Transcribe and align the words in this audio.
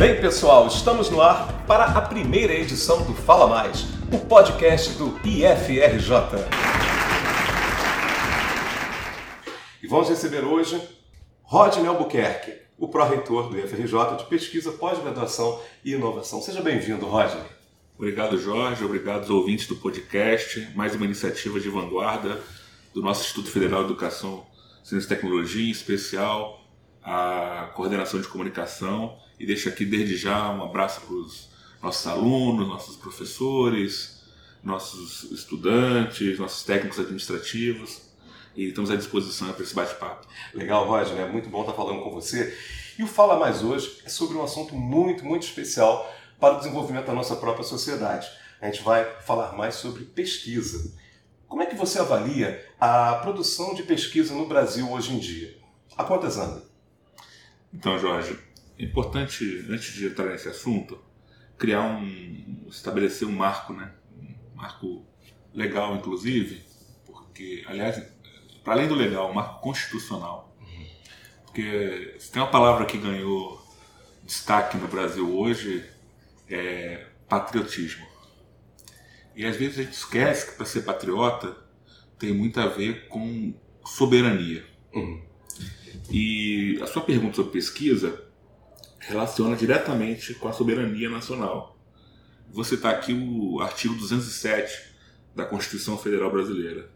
bem, 0.00 0.18
pessoal? 0.18 0.66
Estamos 0.66 1.10
no 1.10 1.20
ar 1.20 1.66
para 1.66 1.84
a 1.84 2.00
primeira 2.00 2.54
edição 2.54 3.04
do 3.04 3.12
Fala 3.12 3.46
Mais, 3.46 3.82
o 4.10 4.18
podcast 4.18 4.94
do 4.94 5.08
IFRJ. 5.22 6.16
E 9.82 9.86
vamos 9.86 10.08
receber 10.08 10.42
hoje 10.42 10.80
Rodney 11.42 11.86
Albuquerque, 11.86 12.62
o 12.78 12.88
pró-reitor 12.88 13.50
do 13.50 13.58
IFRJ 13.58 14.16
de 14.16 14.24
Pesquisa, 14.24 14.72
Pós-Graduação 14.72 15.60
e 15.84 15.92
Inovação. 15.92 16.40
Seja 16.40 16.62
bem-vindo, 16.62 17.04
Rodney. 17.04 17.44
Obrigado, 17.98 18.38
Jorge. 18.38 18.82
Obrigado 18.82 19.20
aos 19.20 19.30
ouvintes 19.30 19.66
do 19.66 19.76
podcast. 19.76 20.66
Mais 20.74 20.94
uma 20.94 21.04
iniciativa 21.04 21.60
de 21.60 21.68
vanguarda 21.68 22.40
do 22.94 23.02
nosso 23.02 23.20
Instituto 23.20 23.50
Federal 23.50 23.80
de 23.80 23.90
Educação, 23.90 24.46
Ciência 24.82 25.04
e 25.04 25.08
Tecnologia, 25.10 25.68
em 25.68 25.70
especial 25.70 26.58
a 27.02 27.70
coordenação 27.74 28.18
de 28.18 28.28
comunicação. 28.28 29.18
E 29.40 29.46
deixo 29.46 29.70
aqui 29.70 29.86
desde 29.86 30.18
já 30.18 30.50
um 30.50 30.62
abraço 30.62 31.00
para 31.00 31.14
os 31.14 31.48
nossos 31.82 32.06
alunos, 32.06 32.68
nossos 32.68 32.94
professores, 32.96 34.20
nossos 34.62 35.32
estudantes, 35.32 36.38
nossos 36.38 36.62
técnicos 36.62 36.98
administrativos. 37.00 38.02
E 38.54 38.66
estamos 38.66 38.90
à 38.90 38.96
disposição 38.96 39.50
para 39.54 39.62
esse 39.62 39.74
bate-papo. 39.74 40.26
Legal, 40.52 40.86
Roger, 40.86 41.16
é 41.16 41.26
muito 41.26 41.48
bom 41.48 41.62
estar 41.62 41.72
falando 41.72 42.02
com 42.02 42.10
você. 42.10 42.54
E 42.98 43.02
o 43.02 43.06
Fala 43.06 43.38
Mais 43.38 43.62
hoje 43.62 44.02
é 44.04 44.10
sobre 44.10 44.36
um 44.36 44.44
assunto 44.44 44.74
muito, 44.74 45.24
muito 45.24 45.44
especial 45.44 46.14
para 46.38 46.56
o 46.56 46.58
desenvolvimento 46.58 47.06
da 47.06 47.14
nossa 47.14 47.34
própria 47.34 47.64
sociedade. 47.64 48.28
A 48.60 48.66
gente 48.66 48.82
vai 48.82 49.06
falar 49.22 49.56
mais 49.56 49.76
sobre 49.76 50.04
pesquisa. 50.04 50.94
Como 51.48 51.62
é 51.62 51.66
que 51.66 51.74
você 51.74 51.98
avalia 51.98 52.62
a 52.78 53.14
produção 53.22 53.72
de 53.72 53.84
pesquisa 53.84 54.34
no 54.34 54.46
Brasil 54.46 54.90
hoje 54.92 55.14
em 55.14 55.18
dia? 55.18 55.56
A 55.96 56.04
quantas 56.04 56.36
anda? 56.36 56.62
Então, 57.72 57.98
Jorge, 57.98 58.38
é 58.80 58.84
importante, 58.84 59.66
antes 59.68 59.92
de 59.92 60.06
entrar 60.06 60.30
nesse 60.30 60.48
assunto, 60.48 60.98
criar 61.58 61.82
um. 61.82 62.64
estabelecer 62.66 63.28
um 63.28 63.32
marco, 63.32 63.74
né? 63.74 63.92
Um 64.16 64.56
marco 64.56 65.04
legal, 65.52 65.94
inclusive, 65.94 66.62
porque, 67.04 67.62
aliás, 67.66 68.02
para 68.64 68.72
além 68.72 68.88
do 68.88 68.94
legal, 68.94 69.30
um 69.30 69.34
marco 69.34 69.60
constitucional. 69.60 70.56
Porque 71.44 72.14
se 72.18 72.32
tem 72.32 72.40
uma 72.40 72.50
palavra 72.50 72.86
que 72.86 72.96
ganhou 72.96 73.60
destaque 74.24 74.78
no 74.78 74.88
Brasil 74.88 75.30
hoje, 75.36 75.84
é 76.48 77.06
patriotismo. 77.28 78.06
E 79.36 79.44
às 79.44 79.56
vezes 79.56 79.78
a 79.78 79.82
gente 79.82 79.92
esquece 79.92 80.50
que 80.50 80.56
para 80.56 80.64
ser 80.64 80.82
patriota 80.82 81.54
tem 82.18 82.32
muito 82.32 82.58
a 82.58 82.66
ver 82.66 83.08
com 83.08 83.52
soberania. 83.84 84.64
Uhum. 84.94 85.22
E 86.10 86.78
a 86.80 86.86
sua 86.86 87.02
pergunta 87.02 87.36
sobre 87.36 87.52
pesquisa 87.52 88.29
relaciona 89.00 89.56
diretamente 89.56 90.34
com 90.34 90.48
a 90.48 90.52
soberania 90.52 91.08
nacional. 91.08 91.78
Você 92.52 92.74
está 92.74 92.90
aqui 92.90 93.12
o 93.12 93.60
artigo 93.60 93.94
207 93.94 94.90
da 95.34 95.44
Constituição 95.44 95.96
Federal 95.96 96.30
Brasileira. 96.30 96.90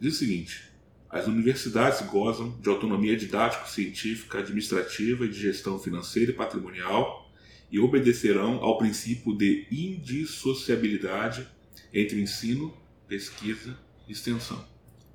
Diz 0.00 0.14
o 0.14 0.18
seguinte: 0.18 0.68
as 1.08 1.26
universidades 1.26 2.02
gozam 2.02 2.58
de 2.60 2.68
autonomia 2.68 3.16
didático-científica, 3.16 4.38
administrativa 4.38 5.24
e 5.24 5.28
de 5.28 5.40
gestão 5.40 5.78
financeira 5.78 6.30
e 6.30 6.34
patrimonial 6.34 7.30
e 7.70 7.78
obedecerão 7.78 8.62
ao 8.62 8.78
princípio 8.78 9.36
de 9.36 9.66
indissociabilidade 9.70 11.46
entre 11.92 12.20
ensino, 12.20 12.74
pesquisa 13.06 13.78
e 14.06 14.12
extensão. 14.12 14.64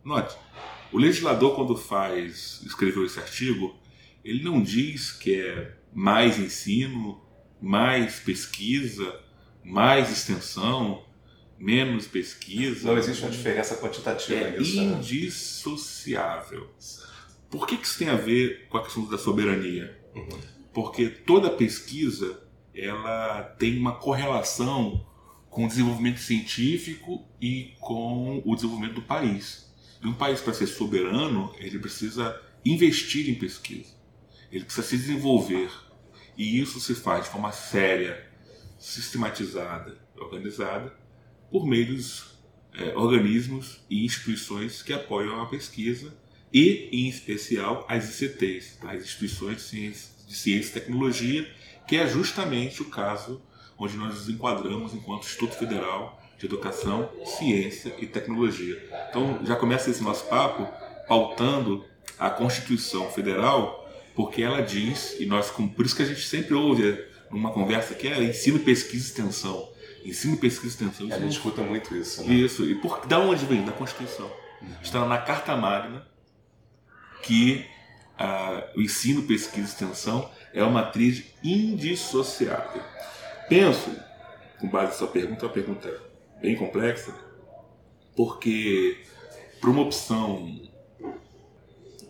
Note, 0.03 0.35
o 0.91 0.97
legislador 0.97 1.55
quando 1.55 1.75
faz, 1.75 2.61
escreveu 2.65 3.05
esse 3.05 3.19
artigo, 3.19 3.75
ele 4.23 4.43
não 4.43 4.61
diz 4.61 5.11
que 5.11 5.39
é 5.39 5.77
mais 5.93 6.39
ensino, 6.39 7.21
mais 7.61 8.19
pesquisa, 8.19 9.19
mais 9.63 10.11
extensão, 10.11 11.05
menos 11.57 12.07
pesquisa. 12.07 12.87
Não 12.87 12.97
existe 12.97 13.23
uma 13.23 13.31
diferença 13.31 13.77
quantitativa 13.77 14.39
é 14.39 14.59
nisso. 14.59 14.79
É 14.79 14.83
indissociável. 14.83 16.69
Por 17.49 17.67
que, 17.67 17.77
que 17.77 17.85
isso 17.85 17.99
tem 17.99 18.09
a 18.09 18.15
ver 18.15 18.67
com 18.67 18.77
a 18.77 18.83
questão 18.83 19.05
da 19.05 19.17
soberania? 19.17 19.97
Uhum. 20.15 20.39
Porque 20.73 21.07
toda 21.07 21.49
pesquisa 21.49 22.41
ela 22.73 23.43
tem 23.43 23.77
uma 23.77 23.95
correlação 23.95 25.05
com 25.49 25.65
o 25.65 25.67
desenvolvimento 25.67 26.19
científico 26.19 27.23
e 27.39 27.75
com 27.79 28.41
o 28.43 28.55
desenvolvimento 28.55 28.95
do 28.95 29.03
país. 29.03 29.71
E 30.03 30.07
um 30.07 30.13
país, 30.13 30.41
para 30.41 30.53
ser 30.53 30.67
soberano, 30.67 31.53
ele 31.59 31.77
precisa 31.77 32.41
investir 32.65 33.29
em 33.29 33.35
pesquisa. 33.35 33.93
Ele 34.51 34.65
precisa 34.65 34.85
se 34.85 34.97
desenvolver. 34.97 35.69
E 36.37 36.59
isso 36.59 36.79
se 36.79 36.95
faz 36.95 37.25
de 37.25 37.31
forma 37.31 37.51
séria, 37.51 38.27
sistematizada, 38.77 39.97
organizada, 40.15 40.93
por 41.51 41.65
meio 41.65 41.95
dos 41.95 42.33
é, 42.73 42.95
organismos 42.95 43.81
e 43.89 44.05
instituições 44.05 44.81
que 44.81 44.93
apoiam 44.93 45.41
a 45.41 45.45
pesquisa 45.45 46.13
e, 46.51 46.89
em 46.91 47.07
especial, 47.07 47.85
as 47.87 48.19
ICTs, 48.19 48.77
tá? 48.81 48.91
as 48.91 49.03
instituições 49.03 49.57
de 49.57 49.63
ciência, 49.63 50.09
de 50.27 50.35
ciência 50.35 50.69
e 50.69 50.73
tecnologia, 50.73 51.51
que 51.87 51.95
é 51.95 52.07
justamente 52.07 52.81
o 52.81 52.85
caso 52.85 53.41
onde 53.77 53.97
nós 53.97 54.13
nos 54.15 54.29
enquadramos 54.29 54.93
enquanto 54.93 55.23
Instituto 55.23 55.55
Federal 55.55 56.21
de 56.37 56.45
Educação, 56.45 57.09
Ciência 57.25 57.95
e 57.99 58.05
Tecnologia. 58.05 58.81
Então, 59.09 59.39
já 59.45 59.55
começa 59.55 59.89
esse 59.89 60.03
nosso 60.03 60.25
papo 60.25 60.67
pautando 61.07 61.85
a 62.17 62.29
Constituição 62.29 63.09
Federal, 63.11 63.82
porque 64.15 64.41
ela 64.41 64.61
diz, 64.61 65.19
e 65.19 65.25
nós, 65.25 65.49
por 65.49 65.85
isso 65.85 65.95
que 65.95 66.03
a 66.03 66.05
gente 66.05 66.25
sempre 66.25 66.53
ouve 66.53 67.03
numa 67.31 67.51
conversa 67.51 67.95
que 67.95 68.07
é 68.07 68.23
ensino, 68.23 68.59
pesquisa 68.59 69.03
e 69.03 69.07
extensão. 69.07 69.69
Ensino, 70.05 70.37
pesquisa 70.37 70.67
e 70.67 70.87
extensão. 70.87 71.15
a 71.15 71.19
gente 71.19 71.31
escuta 71.31 71.61
muito 71.61 71.95
isso. 71.95 72.23
Né? 72.23 72.33
Isso. 72.33 72.63
E 72.65 72.75
por, 72.75 73.05
da 73.07 73.19
onde 73.19 73.45
vem? 73.45 73.65
Da 73.65 73.71
Constituição. 73.71 74.31
Uhum. 74.61 74.75
Está 74.81 75.05
na 75.05 75.17
Carta 75.17 75.55
Magna 75.55 76.05
que 77.23 77.65
ah, 78.17 78.67
o 78.75 78.81
ensino, 78.81 79.23
pesquisa 79.23 79.67
e 79.67 79.69
extensão 79.69 80.29
é 80.53 80.61
uma 80.61 80.83
matriz 80.83 81.23
indissociável. 81.43 82.81
Penso, 83.49 83.89
com 84.59 84.67
base 84.67 84.91
na 84.91 84.97
sua 84.97 85.07
pergunta, 85.07 85.45
é 85.45 85.47
uma 85.47 85.53
pergunta 85.53 86.01
bem 86.41 86.55
complexa, 86.55 87.13
porque 88.15 89.01
para 89.59 89.69
uma 89.69 89.81
opção 89.81 90.61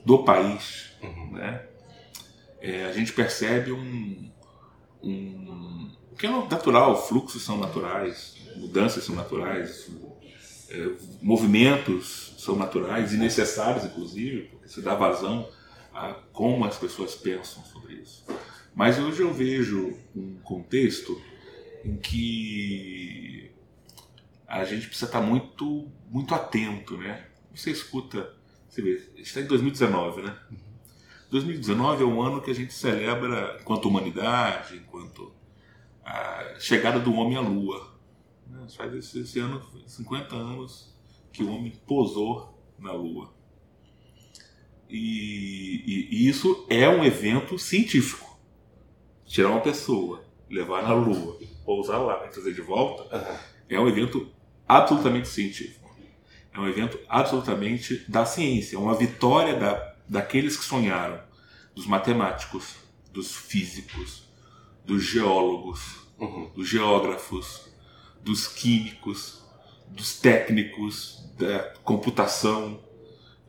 do 0.04 0.24
país, 0.24 0.92
uhum. 1.02 1.34
né, 1.34 1.66
é, 2.64 2.86
a 2.86 2.94
gente 2.94 3.12
percebe 3.12 3.74
um, 3.74 4.32
um 5.04 5.92
que 6.18 6.26
é 6.26 6.30
natural, 6.30 7.06
fluxos 7.06 7.44
são 7.44 7.58
naturais, 7.58 8.38
mudanças 8.56 9.04
são 9.04 9.14
naturais, 9.14 9.92
é, 10.70 10.92
movimentos 11.22 12.36
são 12.38 12.56
naturais 12.56 13.12
e 13.12 13.18
necessários, 13.18 13.84
inclusive, 13.84 14.44
porque 14.44 14.70
se 14.70 14.82
dá 14.82 14.96
vazão 14.96 15.46
a 15.94 16.14
como 16.32 16.64
as 16.64 16.78
pessoas 16.78 17.16
pensam 17.16 17.62
sobre 17.66 17.96
isso. 17.96 18.26
Mas 18.74 18.98
hoje 18.98 19.22
eu 19.22 19.34
vejo 19.34 20.00
um 20.16 20.36
contexto 20.36 21.22
em 21.84 21.98
que 21.98 23.52
a 24.48 24.64
gente 24.64 24.88
precisa 24.88 25.08
estar 25.08 25.22
muito, 25.22 25.92
muito 26.10 26.34
atento, 26.34 26.96
né? 26.96 27.26
Você 27.54 27.72
escuta, 27.72 28.34
você 28.70 28.82
vê, 28.82 29.12
está 29.18 29.42
em 29.42 29.48
2019, 29.48 30.22
né? 30.22 30.38
2019 31.34 32.04
é 32.04 32.06
um 32.06 32.22
ano 32.22 32.40
que 32.40 32.52
a 32.52 32.54
gente 32.54 32.72
celebra, 32.72 33.58
enquanto 33.60 33.88
humanidade, 33.88 34.78
enquanto 34.78 35.34
a 36.06 36.60
chegada 36.60 37.00
do 37.00 37.12
homem 37.16 37.36
à 37.36 37.42
Lua. 37.42 37.92
Né? 38.46 38.68
Faz 38.78 38.94
esse, 38.94 39.22
esse 39.22 39.40
ano 39.40 39.60
50 39.88 40.36
anos 40.36 40.96
que 41.32 41.44
o 41.44 41.52
homem 41.52 41.74
pousou 41.88 42.56
na 42.78 42.92
Lua. 42.92 43.34
E, 44.88 45.82
e, 45.88 46.08
e, 46.12 46.30
isso 46.30 46.68
é 46.70 46.88
um 46.88 47.04
evento 47.04 47.58
científico. 47.58 48.38
Tirar 49.26 49.50
uma 49.50 49.62
pessoa, 49.62 50.24
levar 50.48 50.84
na 50.84 50.94
Lua, 50.94 51.40
pousar 51.66 51.98
lá 51.98 52.28
e 52.28 52.30
trazer 52.30 52.54
de 52.54 52.62
volta, 52.62 53.04
Uhum. 53.06 53.38
é 53.70 53.80
um 53.80 53.88
evento 53.88 54.32
absolutamente 54.68 55.28
científico. 55.28 55.90
É 56.54 56.60
um 56.60 56.68
evento 56.68 57.00
absolutamente 57.10 58.06
da 58.08 58.24
ciência. 58.24 58.76
É 58.76 58.80
uma 58.80 58.94
vitória 58.94 59.56
da, 59.56 59.96
daqueles 60.08 60.56
que 60.56 60.64
sonharam, 60.64 61.20
dos 61.76 61.86
matemáticos, 61.86 62.76
dos 63.12 63.36
físicos, 63.36 64.24
dos 64.86 65.04
geólogos, 65.04 66.04
Uhum. 66.20 66.50
dos 66.56 66.70
geógrafos, 66.70 67.70
dos 68.22 68.48
químicos, 68.48 69.44
dos 69.90 70.20
técnicos, 70.20 71.22
da 71.38 71.74
computação, 71.84 72.80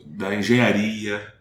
da 0.04 0.34
engenharia. 0.34 1.32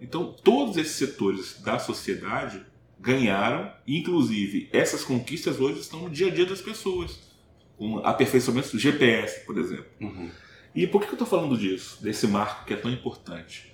Então, 0.00 0.32
todos 0.32 0.76
esses 0.76 0.94
setores 0.94 1.60
da 1.60 1.78
sociedade 1.78 2.64
ganharam, 2.98 3.70
inclusive 3.86 4.68
essas 4.72 5.04
conquistas 5.04 5.60
hoje 5.60 5.80
estão 5.80 6.00
no 6.00 6.10
dia 6.10 6.28
a 6.28 6.30
dia 6.30 6.46
das 6.46 6.60
pessoas, 6.62 7.18
com 7.76 7.98
aperfeiçoamento 7.98 8.70
do 8.72 8.78
GPS, 8.78 9.44
por 9.44 9.58
exemplo. 9.58 9.86
Uhum. 10.00 10.30
E 10.74 10.86
por 10.86 11.02
que 11.02 11.08
eu 11.08 11.12
estou 11.12 11.26
falando 11.26 11.56
disso, 11.58 12.02
desse 12.02 12.26
marco 12.26 12.64
que 12.64 12.72
é 12.72 12.76
tão 12.76 12.90
importante? 12.90 13.72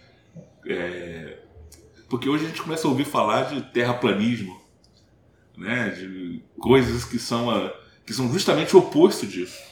É, 0.66 1.38
Porque 2.08 2.28
hoje 2.28 2.44
a 2.44 2.48
gente 2.48 2.62
começa 2.62 2.86
a 2.86 2.90
ouvir 2.90 3.04
falar 3.04 3.42
de 3.44 3.62
terraplanismo. 3.72 4.62
né, 5.56 5.90
de 5.90 6.42
coisas 6.58 7.04
que 7.04 7.18
são, 7.18 7.50
a, 7.50 7.72
que 8.04 8.12
são 8.12 8.32
justamente 8.32 8.74
o 8.74 8.80
oposto 8.80 9.26
disso. 9.26 9.62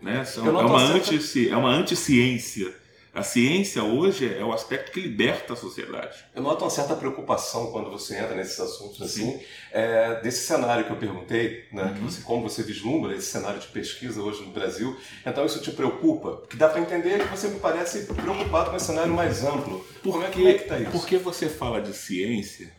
Né? 0.00 0.24
São, 0.24 0.46
é, 0.46 0.50
uma 0.50 0.82
anti, 0.82 1.48
é 1.48 1.56
uma 1.56 1.70
anti-ciência 1.70 2.79
a 3.12 3.22
ciência 3.22 3.82
hoje 3.82 4.32
é 4.32 4.44
o 4.44 4.52
aspecto 4.52 4.92
que 4.92 5.00
liberta 5.00 5.54
a 5.54 5.56
sociedade. 5.56 6.24
Eu 6.34 6.42
noto 6.42 6.64
uma 6.64 6.70
certa 6.70 6.94
preocupação 6.94 7.72
quando 7.72 7.90
você 7.90 8.16
entra 8.16 8.36
nesses 8.36 8.58
assuntos 8.60 9.02
assim, 9.02 9.40
é, 9.72 10.20
desse 10.20 10.46
cenário 10.46 10.84
que 10.84 10.92
eu 10.92 10.96
perguntei, 10.96 11.64
né, 11.72 11.84
uhum. 11.84 11.94
que 11.94 12.00
você, 12.00 12.22
como 12.22 12.48
você 12.48 12.62
vislumbra 12.62 13.14
esse 13.16 13.26
cenário 13.26 13.58
de 13.58 13.66
pesquisa 13.66 14.22
hoje 14.22 14.44
no 14.44 14.52
Brasil. 14.52 14.96
Então 15.26 15.44
isso 15.44 15.60
te 15.60 15.72
preocupa? 15.72 16.36
Porque 16.36 16.56
dá 16.56 16.68
para 16.68 16.80
entender 16.80 17.18
que 17.18 17.28
você 17.28 17.48
me 17.48 17.58
parece 17.58 18.06
preocupado 18.06 18.70
com 18.70 18.76
esse 18.76 18.86
cenário 18.86 19.12
mais 19.12 19.44
amplo. 19.44 19.84
Por 20.02 20.12
como 20.12 20.24
é, 20.24 20.30
como 20.30 20.48
é 20.48 20.54
que 20.54 20.62
está 20.62 20.78
isso? 20.78 20.92
Porque 20.92 21.18
você 21.18 21.48
fala 21.48 21.80
de 21.80 21.92
ciência, 21.92 22.72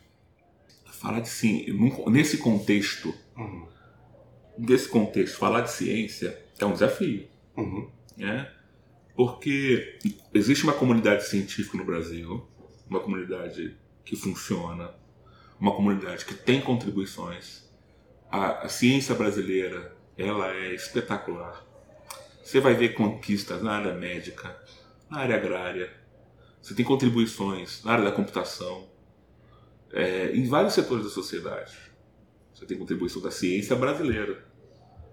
fala 0.86 1.20
de 1.20 1.28
sim, 1.28 1.66
nesse 2.08 2.38
contexto, 2.38 3.14
uhum. 3.36 3.68
nesse 4.58 4.88
contexto, 4.88 5.38
falar 5.38 5.62
de 5.62 5.72
ciência 5.72 6.40
é 6.58 6.66
um 6.66 6.72
desafio. 6.72 7.28
Uhum. 7.58 7.90
Né? 8.16 8.48
Porque 9.16 10.00
existe 10.34 10.64
uma 10.64 10.74
comunidade 10.74 11.26
científica 11.28 11.78
no 11.78 11.86
Brasil, 11.86 12.48
uma 12.90 13.00
comunidade 13.00 13.78
que 14.04 14.16
funciona, 14.16 14.94
uma 15.60 15.76
comunidade 15.76 16.26
que 16.26 16.34
tem 16.34 16.62
contribuições. 16.62 17.70
A, 18.30 18.66
a 18.66 18.70
ciência 18.70 19.14
brasileira 19.14 19.96
ela 20.18 20.54
é 20.54 20.74
espetacular. 20.74 21.66
Você 22.44 22.60
vai 22.60 22.74
ver 22.74 22.96
conquistas 22.96 23.62
na 23.62 23.78
área 23.78 23.94
médica, 23.94 24.58
na 25.10 25.20
área 25.20 25.36
agrária. 25.36 25.92
Você 26.62 26.74
tem 26.74 26.86
contribuições 26.86 27.84
na 27.84 27.94
área 27.94 28.06
da 28.06 28.12
computação, 28.12 28.90
é, 29.94 30.32
em 30.36 30.48
vários 30.48 30.74
setores 30.74 31.06
da 31.06 31.10
sociedade. 31.10 31.78
Você 32.54 32.66
tem 32.66 32.78
contribuição 32.78 33.22
da 33.22 33.32
ciência 33.32 33.76
brasileira. 33.76 34.46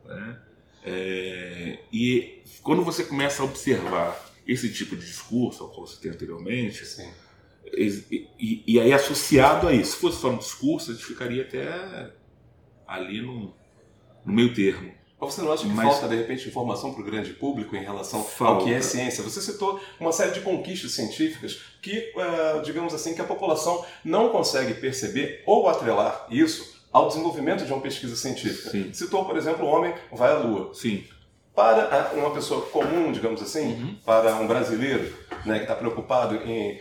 Né? 0.05 0.43
É, 0.91 1.79
e 1.93 2.43
quando 2.63 2.83
você 2.83 3.05
começa 3.05 3.43
a 3.43 3.45
observar 3.45 4.19
esse 4.47 4.73
tipo 4.73 4.97
de 4.97 5.05
discurso, 5.05 5.63
ao 5.63 5.69
qual 5.69 5.87
você 5.87 6.01
tem 6.01 6.11
anteriormente, 6.11 6.83
e, 7.77 8.27
e, 8.39 8.65
e, 8.67 8.81
aí 8.81 8.91
associado 8.95 9.69
a 9.69 9.75
isso, 9.75 9.93
se 9.93 9.99
fosse 9.99 10.21
só 10.23 10.31
um 10.31 10.39
discurso, 10.39 10.91
a 10.91 10.95
gente 10.95 11.05
ficaria 11.05 11.43
até 11.43 12.11
ali 12.87 13.21
no, 13.21 13.55
no 14.25 14.33
meio 14.33 14.55
termo. 14.55 14.97
Mas 15.21 15.35
você 15.35 15.43
não 15.43 15.53
acha 15.53 15.65
que 15.65 15.69
Mas, 15.69 15.87
falta, 15.87 16.09
de 16.09 16.17
repente, 16.17 16.49
informação 16.49 16.95
para 16.95 17.03
o 17.03 17.05
grande 17.05 17.35
público 17.35 17.77
em 17.77 17.83
relação 17.83 18.23
falta. 18.23 18.61
ao 18.61 18.65
que 18.65 18.73
é 18.73 18.81
ciência? 18.81 19.23
Você 19.23 19.43
citou 19.43 19.79
uma 20.01 20.13
série 20.13 20.31
de 20.31 20.41
conquistas 20.41 20.93
científicas 20.93 21.61
que, 21.83 22.15
uh, 22.15 22.63
digamos 22.63 22.95
assim, 22.95 23.15
que 23.15 23.21
a 23.21 23.25
população 23.25 23.85
não 24.05 24.31
consegue 24.31 24.75
perceber 24.75 25.43
ou 25.45 25.69
atrelar 25.69 26.29
isso 26.31 26.78
ao 26.93 27.09
desenvolvimento 27.09 27.65
de 27.65 27.73
uma 27.73 27.83
pesquisa 27.83 28.17
científica. 28.17 28.71
Sim. 28.71 28.93
Citou, 28.93 29.25
por 29.25 29.37
exemplo, 29.37 29.67
o 29.67 29.69
homem 29.69 29.95
vai 30.13 30.31
à 30.31 30.39
Lua. 30.39 30.75
Sim. 30.75 31.05
Para 31.55 32.13
uma 32.15 32.31
pessoa 32.31 32.63
comum, 32.67 33.11
digamos 33.11 33.43
assim, 33.43 33.75
uhum. 33.75 33.97
para 34.05 34.35
um 34.37 34.47
brasileiro 34.47 35.13
né, 35.45 35.57
que 35.57 35.65
está 35.65 35.75
preocupado 35.75 36.37
em 36.37 36.81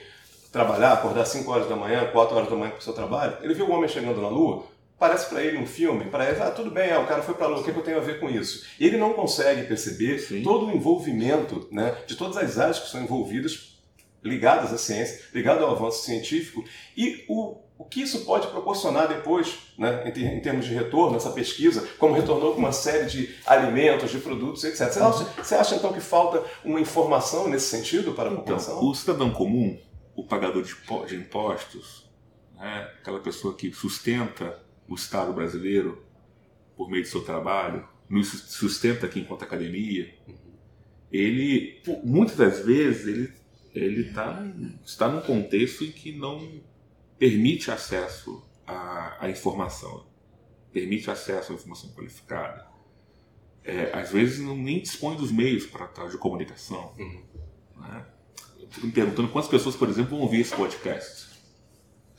trabalhar, 0.52 0.94
acordar 0.94 1.26
5 1.26 1.52
horas 1.52 1.68
da 1.68 1.76
manhã, 1.76 2.10
4 2.12 2.36
horas 2.36 2.50
da 2.50 2.56
manhã 2.56 2.72
para 2.72 2.80
o 2.80 2.84
seu 2.84 2.94
trabalho, 2.94 3.38
ele 3.42 3.54
viu 3.54 3.68
o 3.68 3.72
homem 3.72 3.90
chegando 3.90 4.22
na 4.22 4.28
Lua, 4.28 4.66
parece 4.98 5.30
para 5.30 5.44
ele 5.44 5.58
um 5.58 5.66
filme, 5.66 6.06
para 6.06 6.30
ele, 6.30 6.42
ah, 6.42 6.52
tudo 6.52 6.72
bem, 6.72 6.92
ah, 6.92 7.00
o 7.00 7.08
cara 7.08 7.22
foi 7.22 7.36
para 7.36 7.46
a 7.46 7.50
Lua, 7.50 7.60
o 7.60 7.64
que, 7.64 7.70
é 7.70 7.74
que, 7.74 7.80
eu 7.80 7.84
tenho 7.84 7.98
a 7.98 8.02
ver 8.02 8.20
com 8.20 8.30
isso? 8.30 8.66
Ele 8.80 8.98
não 8.98 9.14
consegue 9.14 9.64
perceber 9.64 10.20
Sim. 10.20 10.42
todo 10.42 10.68
o 10.68 10.72
envolvimento 10.72 11.68
né, 11.72 11.96
de 12.08 12.16
todas 12.16 12.38
as 12.38 12.58
áreas 12.58 12.80
que 12.80 12.90
são 12.90 13.02
envolvidas, 13.02 13.78
ligadas 14.24 14.74
à 14.74 14.78
ciência, 14.78 15.22
ligado 15.34 15.64
ao 15.64 15.72
avanço 15.72 16.04
científico, 16.04 16.64
e 16.96 17.26
o 17.28 17.58
o 17.78 17.86
que 17.86 18.02
isso 18.02 18.26
pode 18.26 18.48
proporcionar 18.48 19.08
depois, 19.08 19.60
né, 19.78 20.12
em, 20.16 20.40
termos 20.42 20.66
de 20.66 20.74
retorno, 20.74 21.16
essa 21.16 21.30
pesquisa, 21.30 21.88
como 22.00 22.16
retornou 22.16 22.54
com 22.54 22.60
uma 22.60 22.72
série 22.72 23.06
de 23.06 23.36
alimentos, 23.46 24.10
de 24.10 24.18
produtos, 24.18 24.64
etc. 24.64 24.88
Você 24.92 25.00
acha, 25.00 25.24
você 25.44 25.56
acha 25.56 25.76
então 25.76 25.94
que 25.94 26.00
falta 26.00 26.44
uma 26.66 26.82
informação 26.82 27.48
nesse 27.48 27.68
sentido 27.68 28.14
para 28.14 28.30
a 28.30 28.32
então, 28.32 28.44
população? 28.44 28.84
O 28.84 28.96
cidadão 28.96 29.32
comum, 29.32 29.80
o 30.16 30.24
pagador 30.24 30.64
de 30.64 31.16
impostos, 31.16 32.10
né, 32.56 32.92
aquela 33.00 33.20
pessoa 33.20 33.54
que 33.54 33.72
sustenta 33.72 34.60
o 34.88 34.96
Estado 34.96 35.32
brasileiro 35.32 36.04
por 36.76 36.90
meio 36.90 37.04
do 37.04 37.10
seu 37.10 37.22
trabalho, 37.22 37.88
nos 38.10 38.30
sustenta 38.30 39.06
aqui 39.06 39.20
enquanto 39.20 39.44
academia, 39.44 40.12
ele, 41.12 41.82
muitas 42.04 42.36
das 42.36 42.66
vezes, 42.66 43.08
ele, 43.08 43.34
ele 43.74 44.14
tá, 44.14 44.44
está 44.84 45.08
num 45.08 45.22
contexto 45.22 45.84
em 45.84 45.92
que 45.92 46.12
não 46.12 46.62
permite 47.18 47.72
acesso 47.72 48.44
à, 48.66 49.26
à 49.26 49.30
informação, 49.30 50.06
permite 50.72 51.10
acesso 51.10 51.52
à 51.52 51.56
informação 51.56 51.92
qualificada. 51.92 52.68
É, 53.64 53.92
às 53.94 54.12
vezes 54.12 54.40
não 54.40 54.56
nem 54.56 54.82
dispõe 54.82 55.18
dos 55.18 55.32
meios 55.32 55.66
para 55.66 55.88
trás 55.88 56.12
de 56.12 56.18
comunicação. 56.18 56.94
Uhum. 56.98 57.24
Né? 57.78 58.06
Eu 58.60 58.68
fico 58.70 58.88
me 58.88 58.94
perguntando 58.94 59.28
quantas 59.30 59.50
pessoas, 59.50 59.76
por 59.76 59.90
exemplo, 59.90 60.12
vão 60.12 60.22
ouvir 60.22 60.42
esse 60.42 60.56
podcast. 60.56 61.28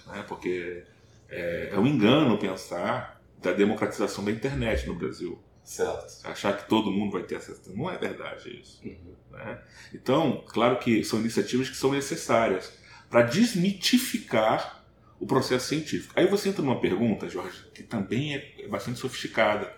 Né? 0.06 0.22
Porque 0.28 0.84
é, 1.28 1.70
é 1.72 1.78
um 1.78 1.86
engano 1.86 2.38
pensar 2.38 3.22
da 3.40 3.52
democratização 3.52 4.24
da 4.24 4.30
internet 4.30 4.86
no 4.86 4.94
Brasil. 4.94 5.38
Certo. 5.64 6.26
Achar 6.26 6.56
que 6.56 6.68
todo 6.68 6.90
mundo 6.90 7.12
vai 7.12 7.22
ter 7.22 7.36
acesso. 7.36 7.74
Não 7.74 7.90
é 7.90 7.96
verdade 7.96 8.60
isso. 8.60 8.80
Uhum. 8.84 9.14
Né? 9.30 9.62
Então, 9.94 10.44
claro 10.48 10.78
que 10.78 11.04
são 11.04 11.20
iniciativas 11.20 11.68
que 11.68 11.76
são 11.76 11.92
necessárias 11.92 12.72
para 13.08 13.22
desmitificar 13.22 14.77
o 15.20 15.26
processo 15.26 15.68
científico. 15.68 16.14
Aí 16.16 16.26
você 16.26 16.48
entra 16.48 16.62
numa 16.62 16.80
pergunta, 16.80 17.28
Jorge, 17.28 17.64
que 17.74 17.82
também 17.82 18.34
é 18.34 18.68
bastante 18.68 18.98
sofisticada. 18.98 19.72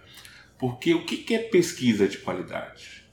Porque 0.59 0.93
o 0.93 1.05
que 1.07 1.35
é 1.35 1.39
pesquisa 1.39 2.07
de 2.07 2.19
qualidade? 2.19 3.05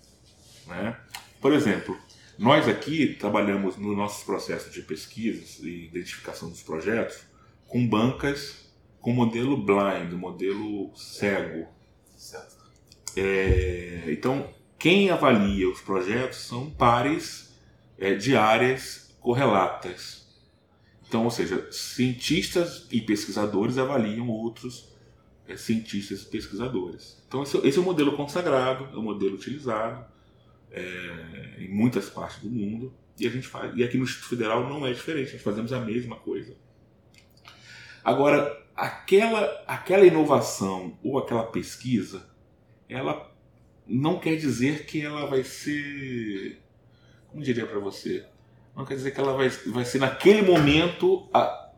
Né? 0.66 0.98
Por 1.40 1.54
exemplo, 1.54 1.98
nós 2.38 2.68
aqui 2.68 3.16
trabalhamos 3.16 3.78
no 3.78 3.96
nosso 3.96 4.26
processo 4.26 4.70
de 4.70 4.82
pesquisa 4.82 5.66
e 5.66 5.86
identificação 5.86 6.50
dos 6.50 6.62
projetos 6.62 7.22
com 7.68 7.88
bancas 7.88 8.68
com 9.08 9.14
modelo 9.14 9.56
blind, 9.56 10.12
modelo 10.12 10.92
cego. 10.94 11.66
É, 13.16 14.04
então, 14.08 14.54
quem 14.78 15.10
avalia 15.10 15.70
os 15.70 15.80
projetos 15.80 16.40
são 16.40 16.70
pares 16.70 17.56
é, 17.98 18.16
de 18.16 18.36
áreas 18.36 19.16
correlatas. 19.22 20.27
Então, 21.08 21.24
ou 21.24 21.32
seja, 21.32 21.72
cientistas 21.72 22.86
e 22.92 23.00
pesquisadores 23.00 23.78
avaliam 23.78 24.28
outros 24.30 24.94
é, 25.48 25.56
cientistas 25.56 26.24
e 26.24 26.26
pesquisadores. 26.26 27.24
Então, 27.28 27.44
esse, 27.44 27.58
esse, 27.66 27.78
é 27.78 27.82
o 27.82 27.84
modelo 27.84 28.16
consagrado, 28.18 28.90
é 28.94 28.98
o 28.98 29.02
modelo 29.02 29.36
utilizado 29.36 30.06
é, 30.72 31.56
em 31.60 31.70
muitas 31.70 32.10
partes 32.10 32.42
do 32.42 32.50
mundo. 32.50 32.94
E 33.18 33.26
a 33.26 33.30
gente 33.30 33.48
faz, 33.48 33.76
e 33.76 33.84
aqui 33.84 33.98
no 33.98 34.04
Instituto 34.04 34.30
Federal 34.30 34.68
não 34.68 34.86
é 34.86 34.92
diferente, 34.92 35.34
nós 35.34 35.42
fazemos 35.42 35.72
a 35.74 35.80
mesma 35.80 36.18
coisa. 36.18 36.56
Agora, 38.04 38.64
aquela, 38.76 39.64
aquela 39.66 40.06
inovação 40.06 40.98
ou 41.02 41.18
aquela 41.18 41.44
pesquisa, 41.44 42.30
ela 42.88 43.34
não 43.88 44.20
quer 44.20 44.36
dizer 44.36 44.86
que 44.86 45.02
ela 45.02 45.26
vai 45.26 45.44
ser. 45.44 46.62
Como 47.30 47.44
diria 47.44 47.66
para 47.66 47.80
você? 47.80 48.26
Não 48.78 48.86
quer 48.86 48.94
dizer 48.94 49.12
que 49.12 49.20
ela 49.20 49.34
vai, 49.34 49.50
vai 49.50 49.84
ser 49.84 49.98
naquele 49.98 50.44
momento. 50.44 51.28
A, 51.34 51.70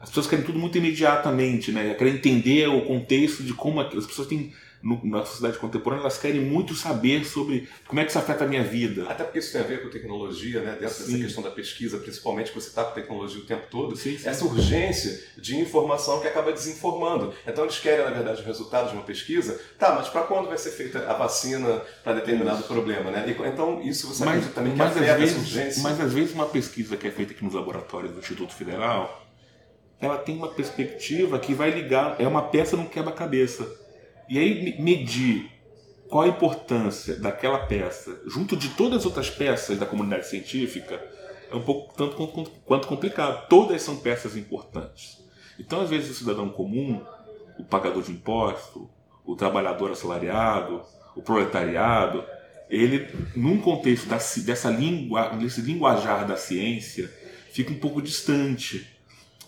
as 0.00 0.08
pessoas 0.08 0.28
querem 0.28 0.44
tudo 0.44 0.58
muito 0.58 0.78
imediatamente, 0.78 1.72
né? 1.72 1.94
Querem 1.94 2.14
entender 2.14 2.68
o 2.68 2.82
contexto 2.82 3.42
de 3.42 3.52
como 3.52 3.80
as 3.80 4.06
pessoas 4.06 4.28
têm 4.28 4.52
no, 4.84 5.00
na 5.02 5.24
sociedade 5.24 5.58
contemporânea, 5.58 6.02
elas 6.02 6.18
querem 6.18 6.42
muito 6.42 6.74
saber 6.74 7.24
sobre 7.24 7.66
como 7.88 8.00
é 8.00 8.04
que 8.04 8.10
isso 8.10 8.18
afeta 8.18 8.44
a 8.44 8.46
minha 8.46 8.62
vida. 8.62 9.08
Até 9.08 9.24
porque 9.24 9.38
isso 9.38 9.50
tem 9.50 9.62
a 9.62 9.64
ver 9.64 9.82
com 9.82 9.88
tecnologia, 9.88 10.60
né? 10.60 10.74
sim. 10.74 10.80
dessa 10.80 11.04
questão 11.04 11.42
da 11.42 11.50
pesquisa, 11.50 11.96
principalmente 11.96 12.52
que 12.52 12.60
você 12.60 12.68
está 12.68 12.84
com 12.84 12.92
tecnologia 12.92 13.40
o 13.40 13.46
tempo 13.46 13.66
todo, 13.70 13.96
sim, 13.96 14.18
sim. 14.18 14.28
essa 14.28 14.44
urgência 14.44 15.24
de 15.38 15.56
informação 15.56 16.20
que 16.20 16.28
acaba 16.28 16.52
desinformando. 16.52 17.32
Então 17.46 17.64
eles 17.64 17.78
querem, 17.78 18.04
na 18.04 18.10
verdade, 18.10 18.42
o 18.42 18.44
resultado 18.44 18.90
de 18.90 18.94
uma 18.94 19.02
pesquisa, 19.02 19.58
tá, 19.78 19.94
mas 19.94 20.08
para 20.08 20.22
quando 20.22 20.48
vai 20.48 20.58
ser 20.58 20.70
feita 20.70 21.10
a 21.10 21.14
vacina 21.14 21.82
para 22.02 22.12
determinado 22.14 22.58
isso. 22.58 22.68
problema? 22.68 23.10
Né? 23.10 23.24
E, 23.26 23.48
então 23.48 23.80
isso 23.80 24.06
você 24.06 24.22
mas, 24.22 24.34
acredita 24.34 24.54
também 24.54 24.72
que 24.72 24.78
mas 24.78 24.90
afeta 24.90 25.16
vezes, 25.16 25.34
essa 25.34 25.40
urgência? 25.40 25.82
Mas 25.82 26.00
às 26.00 26.12
vezes 26.12 26.34
uma 26.34 26.46
pesquisa 26.46 26.96
que 26.96 27.08
é 27.08 27.10
feita 27.10 27.32
aqui 27.32 27.42
nos 27.42 27.54
laboratórios 27.54 28.12
do 28.12 28.18
Instituto 28.18 28.52
Federal, 28.52 29.24
ela 29.98 30.18
tem 30.18 30.36
uma 30.36 30.48
perspectiva 30.48 31.38
que 31.38 31.54
vai 31.54 31.70
ligar, 31.70 32.16
é 32.18 32.28
uma 32.28 32.42
peça 32.42 32.76
no 32.76 32.86
quebra-cabeça. 32.86 33.83
E 34.28 34.38
aí 34.38 34.80
medir 34.80 35.50
qual 36.08 36.24
a 36.24 36.28
importância 36.28 37.16
daquela 37.16 37.66
peça 37.66 38.22
junto 38.26 38.56
de 38.56 38.68
todas 38.70 39.00
as 39.00 39.06
outras 39.06 39.30
peças 39.30 39.78
da 39.78 39.86
comunidade 39.86 40.28
científica 40.28 41.02
é 41.50 41.54
um 41.54 41.62
pouco 41.62 41.94
tanto 41.94 42.16
quanto 42.64 42.88
complicado. 42.88 43.48
Todas 43.48 43.82
são 43.82 43.96
peças 43.96 44.36
importantes. 44.36 45.22
Então, 45.58 45.80
às 45.80 45.90
vezes, 45.90 46.10
o 46.10 46.14
cidadão 46.14 46.48
comum, 46.48 47.00
o 47.58 47.64
pagador 47.64 48.02
de 48.02 48.12
imposto, 48.12 48.90
o 49.24 49.36
trabalhador 49.36 49.92
assalariado, 49.92 50.82
o 51.14 51.22
proletariado, 51.22 52.24
ele, 52.68 53.08
num 53.36 53.58
contexto 53.58 54.08
dessa 54.08 54.70
língua, 54.70 55.28
desse 55.36 55.60
linguajar 55.60 56.26
da 56.26 56.36
ciência, 56.36 57.12
fica 57.52 57.72
um 57.72 57.78
pouco 57.78 58.02
distante. 58.02 58.93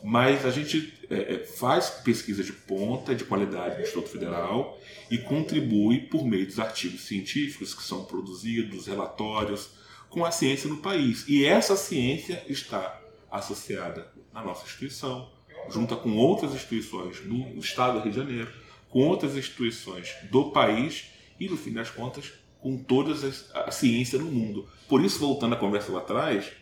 Mas 0.08 0.46
a 0.46 0.52
gente 0.52 0.94
é, 1.10 1.38
faz 1.38 1.90
pesquisa 1.90 2.44
de 2.44 2.52
ponta, 2.52 3.12
de 3.12 3.24
qualidade 3.24 3.74
no 3.74 3.82
Instituto 3.82 4.08
Federal 4.08 4.78
e 5.10 5.18
contribui 5.18 6.02
por 6.02 6.24
meio 6.24 6.46
dos 6.46 6.60
artigos 6.60 7.00
científicos 7.00 7.74
que 7.74 7.82
são 7.82 8.04
produzidos, 8.04 8.86
relatórios, 8.86 9.70
com 10.08 10.24
a 10.24 10.30
ciência 10.30 10.70
no 10.70 10.76
país. 10.76 11.24
E 11.26 11.44
essa 11.44 11.74
ciência 11.74 12.40
está 12.46 13.02
associada 13.28 14.06
na 14.32 14.44
nossa 14.44 14.64
instituição, 14.64 15.28
junto 15.68 15.96
com 15.96 16.16
outras 16.16 16.54
instituições 16.54 17.18
do 17.18 17.58
Estado 17.58 17.94
do 17.94 18.04
Rio 18.04 18.12
de 18.12 18.16
Janeiro, 18.16 18.52
com 18.88 19.00
outras 19.00 19.34
instituições 19.34 20.14
do 20.30 20.52
país 20.52 21.06
e, 21.40 21.48
no 21.48 21.56
fim 21.56 21.72
das 21.72 21.90
contas, 21.90 22.32
com 22.60 22.78
toda 22.78 23.12
a 23.54 23.70
ciência 23.72 24.20
no 24.20 24.26
mundo. 24.26 24.68
Por 24.88 25.04
isso, 25.04 25.18
voltando 25.18 25.56
à 25.56 25.58
conversa 25.58 25.90
lá 25.90 25.98
atrás, 25.98 26.52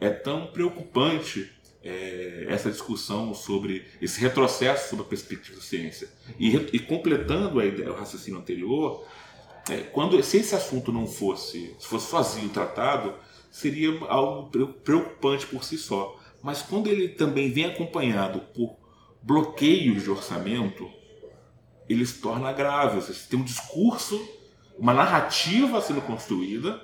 é 0.00 0.08
tão 0.08 0.46
preocupante 0.46 1.50
é, 1.88 2.46
essa 2.48 2.70
discussão 2.70 3.32
sobre 3.32 3.86
esse 4.00 4.20
retrocesso 4.20 4.90
sobre 4.90 5.06
a 5.06 5.08
perspectiva 5.08 5.56
da 5.56 5.62
ciência. 5.62 6.08
E, 6.38 6.54
e 6.72 6.78
completando 6.78 7.58
a 7.58 7.64
ideia, 7.64 7.90
o 7.90 7.96
raciocínio 7.96 8.38
anterior, 8.38 9.06
é, 9.70 9.78
quando 9.78 10.22
se 10.22 10.36
esse 10.36 10.54
assunto 10.54 10.92
não 10.92 11.06
fosse, 11.06 11.74
se 11.78 11.86
fosse 11.86 12.10
sozinho 12.10 12.50
tratado, 12.50 13.14
seria 13.50 13.98
algo 14.06 14.50
preocupante 14.84 15.46
por 15.46 15.64
si 15.64 15.78
só. 15.78 16.18
Mas 16.42 16.60
quando 16.60 16.88
ele 16.88 17.08
também 17.08 17.50
vem 17.50 17.64
acompanhado 17.64 18.40
por 18.54 18.76
bloqueios 19.22 20.02
de 20.02 20.10
orçamento, 20.10 20.90
ele 21.88 22.04
se 22.04 22.20
torna 22.20 22.52
grave. 22.52 23.00
Você 23.00 23.14
tem 23.28 23.38
um 23.38 23.44
discurso, 23.44 24.20
uma 24.78 24.92
narrativa 24.92 25.80
sendo 25.80 26.02
construída 26.02 26.80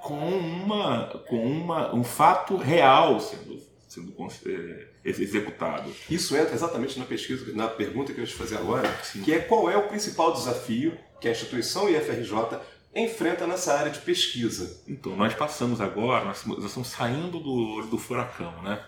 com, 0.00 0.16
uma, 0.16 1.22
com 1.28 1.44
uma, 1.46 1.94
um 1.94 2.02
fato 2.02 2.56
real 2.56 3.20
sendo, 3.20 3.60
sendo 3.96 4.14
é, 4.46 4.86
executado. 5.04 5.90
Isso 6.10 6.36
entra 6.36 6.54
exatamente 6.54 6.98
na 6.98 7.04
pesquisa, 7.04 7.52
na 7.54 7.68
pergunta 7.68 8.12
que 8.12 8.20
eu 8.20 8.26
te 8.26 8.34
fazer 8.34 8.56
agora, 8.56 8.88
Sim. 9.02 9.22
que 9.22 9.32
é 9.32 9.38
qual 9.38 9.70
é 9.70 9.76
o 9.76 9.88
principal 9.88 10.32
desafio 10.32 10.96
que 11.20 11.28
a 11.28 11.30
instituição 11.30 11.88
IFRJ 11.88 12.60
enfrenta 12.94 13.46
nessa 13.46 13.74
área 13.74 13.90
de 13.90 14.00
pesquisa. 14.00 14.82
Então, 14.86 15.16
nós 15.16 15.34
passamos 15.34 15.80
agora, 15.80 16.24
nós, 16.24 16.44
nós 16.44 16.64
estamos 16.64 16.88
saindo 16.88 17.38
do, 17.40 17.82
do 17.82 17.98
furacão, 17.98 18.62
né? 18.62 18.84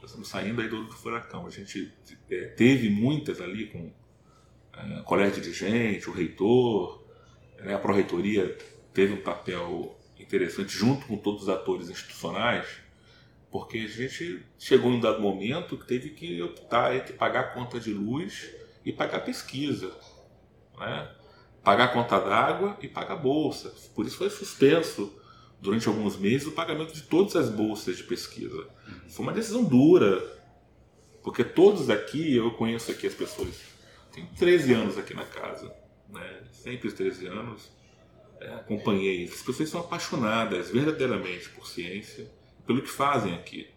Nós 0.00 0.10
estamos 0.10 0.28
saindo 0.28 0.60
aí 0.60 0.68
do, 0.68 0.84
do 0.84 0.92
furacão. 0.92 1.46
A 1.46 1.50
gente 1.50 1.92
é, 2.30 2.44
teve 2.48 2.90
muitas 2.90 3.40
ali 3.40 3.66
com 3.66 3.90
é, 4.76 5.02
colégio 5.02 5.42
dirigente, 5.42 6.08
o 6.08 6.12
reitor, 6.12 7.02
né, 7.58 7.74
a 7.74 7.78
pró-reitoria 7.78 8.56
teve 8.92 9.14
um 9.14 9.22
papel 9.22 9.98
interessante 10.18 10.72
junto 10.76 11.06
com 11.06 11.16
todos 11.16 11.42
os 11.42 11.48
atores 11.48 11.88
institucionais, 11.88 12.66
porque 13.54 13.78
a 13.78 13.86
gente 13.86 14.44
chegou 14.58 14.90
em 14.90 14.96
um 14.96 15.00
dado 15.00 15.22
momento 15.22 15.78
que 15.78 15.86
teve 15.86 16.10
que 16.10 16.42
optar 16.42 16.96
entre 16.96 17.12
pagar 17.12 17.40
a 17.40 17.48
conta 17.54 17.78
de 17.78 17.92
luz 17.92 18.50
e 18.84 18.92
pagar 18.92 19.20
pesquisa. 19.20 19.96
Né? 20.76 21.08
pagar 21.62 21.84
a 21.84 21.88
conta 21.88 22.18
d'água 22.18 22.76
e 22.82 22.88
pagar 22.88 23.14
bolsa. 23.14 23.72
Por 23.94 24.06
isso 24.06 24.16
foi 24.16 24.28
suspenso 24.28 25.16
durante 25.60 25.86
alguns 25.86 26.16
meses 26.16 26.48
o 26.48 26.50
pagamento 26.50 26.92
de 26.92 27.02
todas 27.02 27.36
as 27.36 27.48
bolsas 27.48 27.96
de 27.96 28.02
pesquisa. 28.02 28.68
Foi 29.08 29.24
uma 29.24 29.32
decisão 29.32 29.62
dura, 29.62 30.20
porque 31.22 31.44
todos 31.44 31.88
aqui, 31.90 32.34
eu 32.34 32.50
conheço 32.54 32.90
aqui 32.90 33.06
as 33.06 33.14
pessoas, 33.14 33.54
tenho 34.10 34.26
13 34.36 34.72
anos 34.72 34.98
aqui 34.98 35.14
na 35.14 35.24
casa, 35.24 35.72
né? 36.08 36.40
sempre 36.50 36.90
13 36.90 37.28
anos, 37.28 37.70
é, 38.40 38.48
acompanhei. 38.54 39.26
As 39.26 39.42
pessoas 39.42 39.68
são 39.68 39.80
apaixonadas 39.80 40.70
verdadeiramente 40.70 41.50
por 41.50 41.68
ciência, 41.68 42.28
pelo 42.66 42.82
que 42.82 42.88
fazem 42.88 43.34
aqui. 43.34 43.68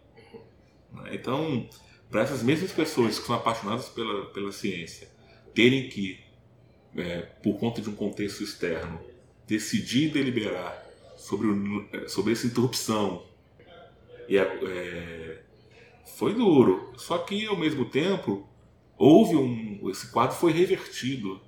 Né? 0.94 1.12
Então, 1.14 1.68
para 2.10 2.22
essas 2.22 2.42
mesmas 2.42 2.72
pessoas 2.72 3.20
que 3.20 3.26
são 3.26 3.36
apaixonadas 3.36 3.90
pela, 3.90 4.26
pela 4.28 4.52
ciência, 4.52 5.10
terem 5.54 5.90
que 5.90 6.20
é, 6.96 7.22
por 7.44 7.60
conta 7.60 7.82
de 7.82 7.90
um 7.90 7.96
contexto 7.96 8.44
externo, 8.44 9.00
decidir 9.46 10.12
deliberar 10.12 10.86
sobre, 11.16 11.48
o, 11.48 11.88
é, 11.92 12.08
sobre 12.08 12.34
essa 12.34 12.48
interrupção 12.48 13.26
e 14.28 14.38
é, 14.38 15.42
foi 16.18 16.34
duro. 16.34 16.94
Só 16.98 17.18
que 17.20 17.46
ao 17.46 17.58
mesmo 17.58 17.86
tempo 17.86 18.48
houve 18.98 19.36
um, 19.36 19.90
esse 19.90 20.12
quadro 20.12 20.36
foi 20.36 20.52
revertido. 20.52 21.40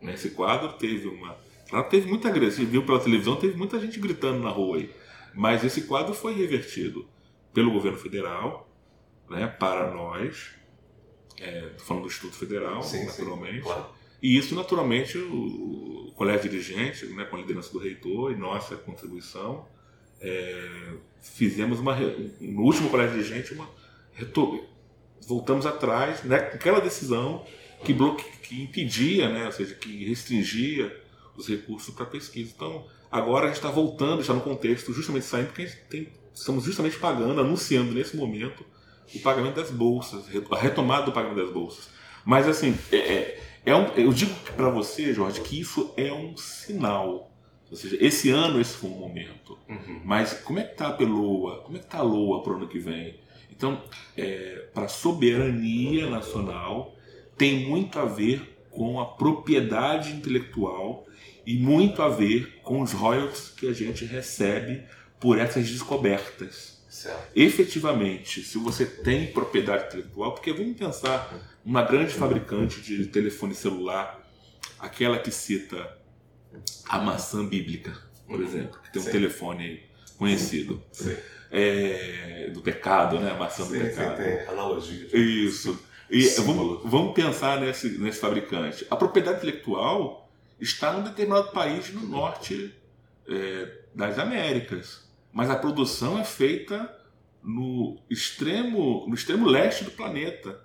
Né? 0.00 0.14
Esse 0.14 0.30
quadro 0.30 0.72
teve 0.74 1.08
uma, 1.08 1.36
claro, 1.68 1.88
teve 1.88 2.08
muita 2.08 2.28
agressão, 2.28 2.64
viu 2.64 2.84
pela 2.84 3.00
televisão, 3.00 3.36
teve 3.36 3.56
muita 3.56 3.80
gente 3.80 3.98
gritando 3.98 4.40
na 4.40 4.50
rua 4.50 4.78
aí, 4.78 4.90
mas 5.34 5.64
esse 5.64 5.82
quadro 5.82 6.14
foi 6.14 6.34
revertido 6.34 7.08
pelo 7.52 7.70
governo 7.72 7.98
federal, 7.98 8.68
né, 9.28 9.46
para 9.46 9.90
nós, 9.90 10.50
é, 11.40 11.70
falando 11.78 12.04
do 12.04 12.08
Instituto 12.08 12.36
Federal, 12.36 12.82
sim, 12.82 13.04
naturalmente. 13.04 13.56
Sim, 13.56 13.62
claro 13.62 14.02
e 14.22 14.38
isso, 14.38 14.54
naturalmente, 14.54 15.18
o, 15.18 16.06
o 16.08 16.12
colégio 16.12 16.48
dirigente, 16.48 17.06
né, 17.06 17.24
com 17.24 17.34
a 17.34 17.40
liderança 17.40 17.72
do 17.72 17.80
reitor 17.80 18.30
e 18.30 18.36
nossa 18.36 18.76
contribuição, 18.76 19.66
é, 20.20 20.94
fizemos 21.20 21.80
uma. 21.80 21.96
No 22.40 22.62
último 22.62 22.88
colégio 22.88 23.16
dirigente, 23.16 23.52
uma. 23.52 23.68
Voltamos 25.26 25.66
atrás, 25.66 26.22
né, 26.22 26.38
com 26.38 26.54
aquela 26.54 26.80
decisão 26.80 27.44
que, 27.84 27.92
bloque, 27.92 28.24
que 28.38 28.62
impedia, 28.62 29.28
né, 29.28 29.46
ou 29.46 29.52
seja, 29.52 29.74
que 29.74 30.04
restringia 30.04 31.01
os 31.36 31.48
recursos 31.48 31.94
para 31.94 32.06
pesquisa. 32.06 32.52
Então, 32.54 32.86
agora 33.10 33.44
a 33.44 33.48
gente 33.48 33.56
está 33.56 33.70
voltando, 33.70 34.20
está 34.20 34.34
no 34.34 34.40
contexto 34.40 34.92
justamente 34.92 35.26
saindo, 35.26 35.46
porque 35.46 35.62
a 35.62 35.66
gente 35.66 35.80
tem, 35.88 36.08
estamos 36.34 36.64
justamente 36.64 36.98
pagando, 36.98 37.40
anunciando 37.40 37.92
nesse 37.92 38.16
momento 38.16 38.64
o 39.14 39.20
pagamento 39.20 39.56
das 39.56 39.70
bolsas, 39.70 40.24
a 40.50 40.56
retomada 40.58 41.06
do 41.06 41.12
pagamento 41.12 41.44
das 41.44 41.52
bolsas. 41.52 41.88
Mas, 42.24 42.46
assim, 42.46 42.76
é, 42.90 42.96
é 42.96 43.42
é 43.64 43.74
um, 43.76 43.86
eu 43.94 44.12
digo 44.12 44.34
para 44.56 44.70
você, 44.70 45.14
Jorge, 45.14 45.40
que 45.40 45.60
isso 45.60 45.92
é 45.96 46.12
um 46.12 46.36
sinal. 46.36 47.30
Ou 47.70 47.76
seja, 47.76 47.96
esse 48.00 48.28
ano 48.28 48.60
esse 48.60 48.76
foi 48.76 48.90
um 48.90 48.98
momento. 48.98 49.56
Uhum. 49.68 50.00
Mas 50.04 50.34
como 50.34 50.58
é 50.58 50.64
que 50.64 50.72
está 50.72 50.88
a 50.88 50.92
Peloa? 50.92 51.62
Como 51.62 51.76
é 51.76 51.80
que 51.80 51.86
está 51.86 51.98
a 51.98 52.02
Loa 52.02 52.42
para 52.42 52.52
o 52.52 52.56
ano 52.56 52.68
que 52.68 52.78
vem? 52.78 53.20
Então, 53.50 53.80
é, 54.16 54.68
para 54.74 54.86
a 54.86 54.88
soberania 54.88 56.10
nacional, 56.10 56.96
tem 57.38 57.66
muito 57.66 57.98
a 57.98 58.04
ver 58.04 58.66
com 58.70 59.00
a 59.00 59.06
propriedade 59.06 60.10
intelectual 60.10 61.06
e 61.46 61.58
muito 61.58 62.02
a 62.02 62.08
ver 62.08 62.60
com 62.62 62.80
os 62.80 62.92
royalties 62.92 63.48
que 63.48 63.68
a 63.68 63.72
gente 63.72 64.04
recebe 64.04 64.84
por 65.18 65.38
essas 65.38 65.68
descobertas. 65.68 66.82
Certo. 66.88 67.32
Efetivamente, 67.34 68.42
se 68.42 68.58
você 68.58 68.84
tem 68.84 69.32
propriedade 69.32 69.86
intelectual, 69.86 70.32
porque 70.32 70.52
vamos 70.52 70.76
pensar 70.76 71.34
uma 71.64 71.82
grande 71.82 72.12
fabricante 72.12 72.80
de 72.80 73.06
telefone 73.06 73.54
celular, 73.54 74.20
aquela 74.78 75.18
que 75.18 75.30
cita 75.30 75.96
a 76.86 76.98
maçã 76.98 77.46
bíblica, 77.46 77.96
por 78.26 78.40
uhum. 78.40 78.46
exemplo, 78.46 78.80
que 78.82 78.92
tem 78.92 79.00
um 79.00 79.04
sim. 79.04 79.10
telefone 79.10 79.82
conhecido. 80.18 80.82
É, 81.54 82.50
do 82.52 82.62
pecado, 82.62 83.18
né? 83.18 83.30
A 83.30 83.34
maçã 83.34 83.64
sim, 83.64 83.78
do 83.78 83.84
pecado. 83.84 84.16
Sim, 84.16 84.22
tem 84.22 84.46
analogia. 84.48 85.08
Isso. 85.12 85.78
E 86.10 86.28
vamos, 86.40 86.82
vamos 86.84 87.14
pensar 87.14 87.60
nesse, 87.60 87.98
nesse 87.98 88.20
fabricante. 88.20 88.86
A 88.90 88.96
propriedade 88.96 89.38
intelectual 89.38 90.30
está 90.62 90.92
num 90.92 91.02
determinado 91.02 91.50
país 91.52 91.92
no 91.92 92.06
norte 92.06 92.74
é, 93.28 93.82
das 93.94 94.18
Américas 94.18 95.02
mas 95.32 95.48
a 95.48 95.56
produção 95.56 96.18
é 96.18 96.24
feita 96.24 96.94
no 97.42 97.98
extremo, 98.10 99.06
no 99.08 99.14
extremo 99.14 99.46
leste 99.46 99.82
do 99.82 99.90
planeta. 99.90 100.60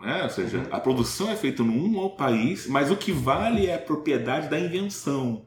Né? 0.00 0.24
Ou 0.24 0.30
seja, 0.30 0.58
uhum. 0.58 0.66
a 0.72 0.80
produção 0.80 1.30
é 1.30 1.36
feita 1.36 1.62
num 1.62 2.08
país, 2.10 2.66
mas 2.66 2.90
o 2.90 2.96
que 2.96 3.12
vale 3.12 3.66
é 3.66 3.76
a 3.76 3.78
propriedade 3.78 4.48
da 4.48 4.58
invenção. 4.58 5.46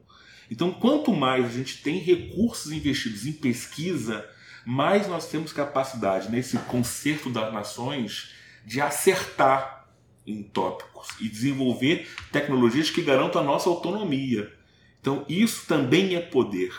Então, 0.50 0.72
quanto 0.72 1.12
mais 1.12 1.44
a 1.44 1.48
gente 1.48 1.82
tem 1.82 1.98
recursos 1.98 2.72
investidos 2.72 3.26
em 3.26 3.32
pesquisa, 3.32 4.26
mais 4.64 5.06
nós 5.06 5.28
temos 5.28 5.52
capacidade 5.52 6.30
nesse 6.30 6.56
concerto 6.58 7.28
das 7.28 7.52
nações 7.52 8.32
de 8.64 8.80
acertar 8.80 9.83
em 10.26 10.42
tópicos 10.42 11.08
e 11.20 11.28
desenvolver 11.28 12.08
tecnologias 12.32 12.90
que 12.90 13.02
garantam 13.02 13.40
a 13.40 13.44
nossa 13.44 13.68
autonomia. 13.68 14.52
Então, 15.00 15.24
isso 15.28 15.66
também 15.66 16.14
é 16.14 16.20
poder. 16.20 16.72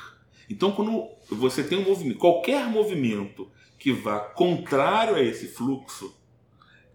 Então, 0.50 0.72
quando 0.72 1.08
você 1.30 1.64
tem 1.64 1.78
um 1.80 1.84
movimento, 1.84 2.18
qualquer 2.18 2.68
movimento 2.68 3.50
que 3.78 3.92
vá 3.92 4.20
contrário 4.20 5.16
a 5.16 5.22
esse 5.22 5.48
fluxo, 5.48 6.16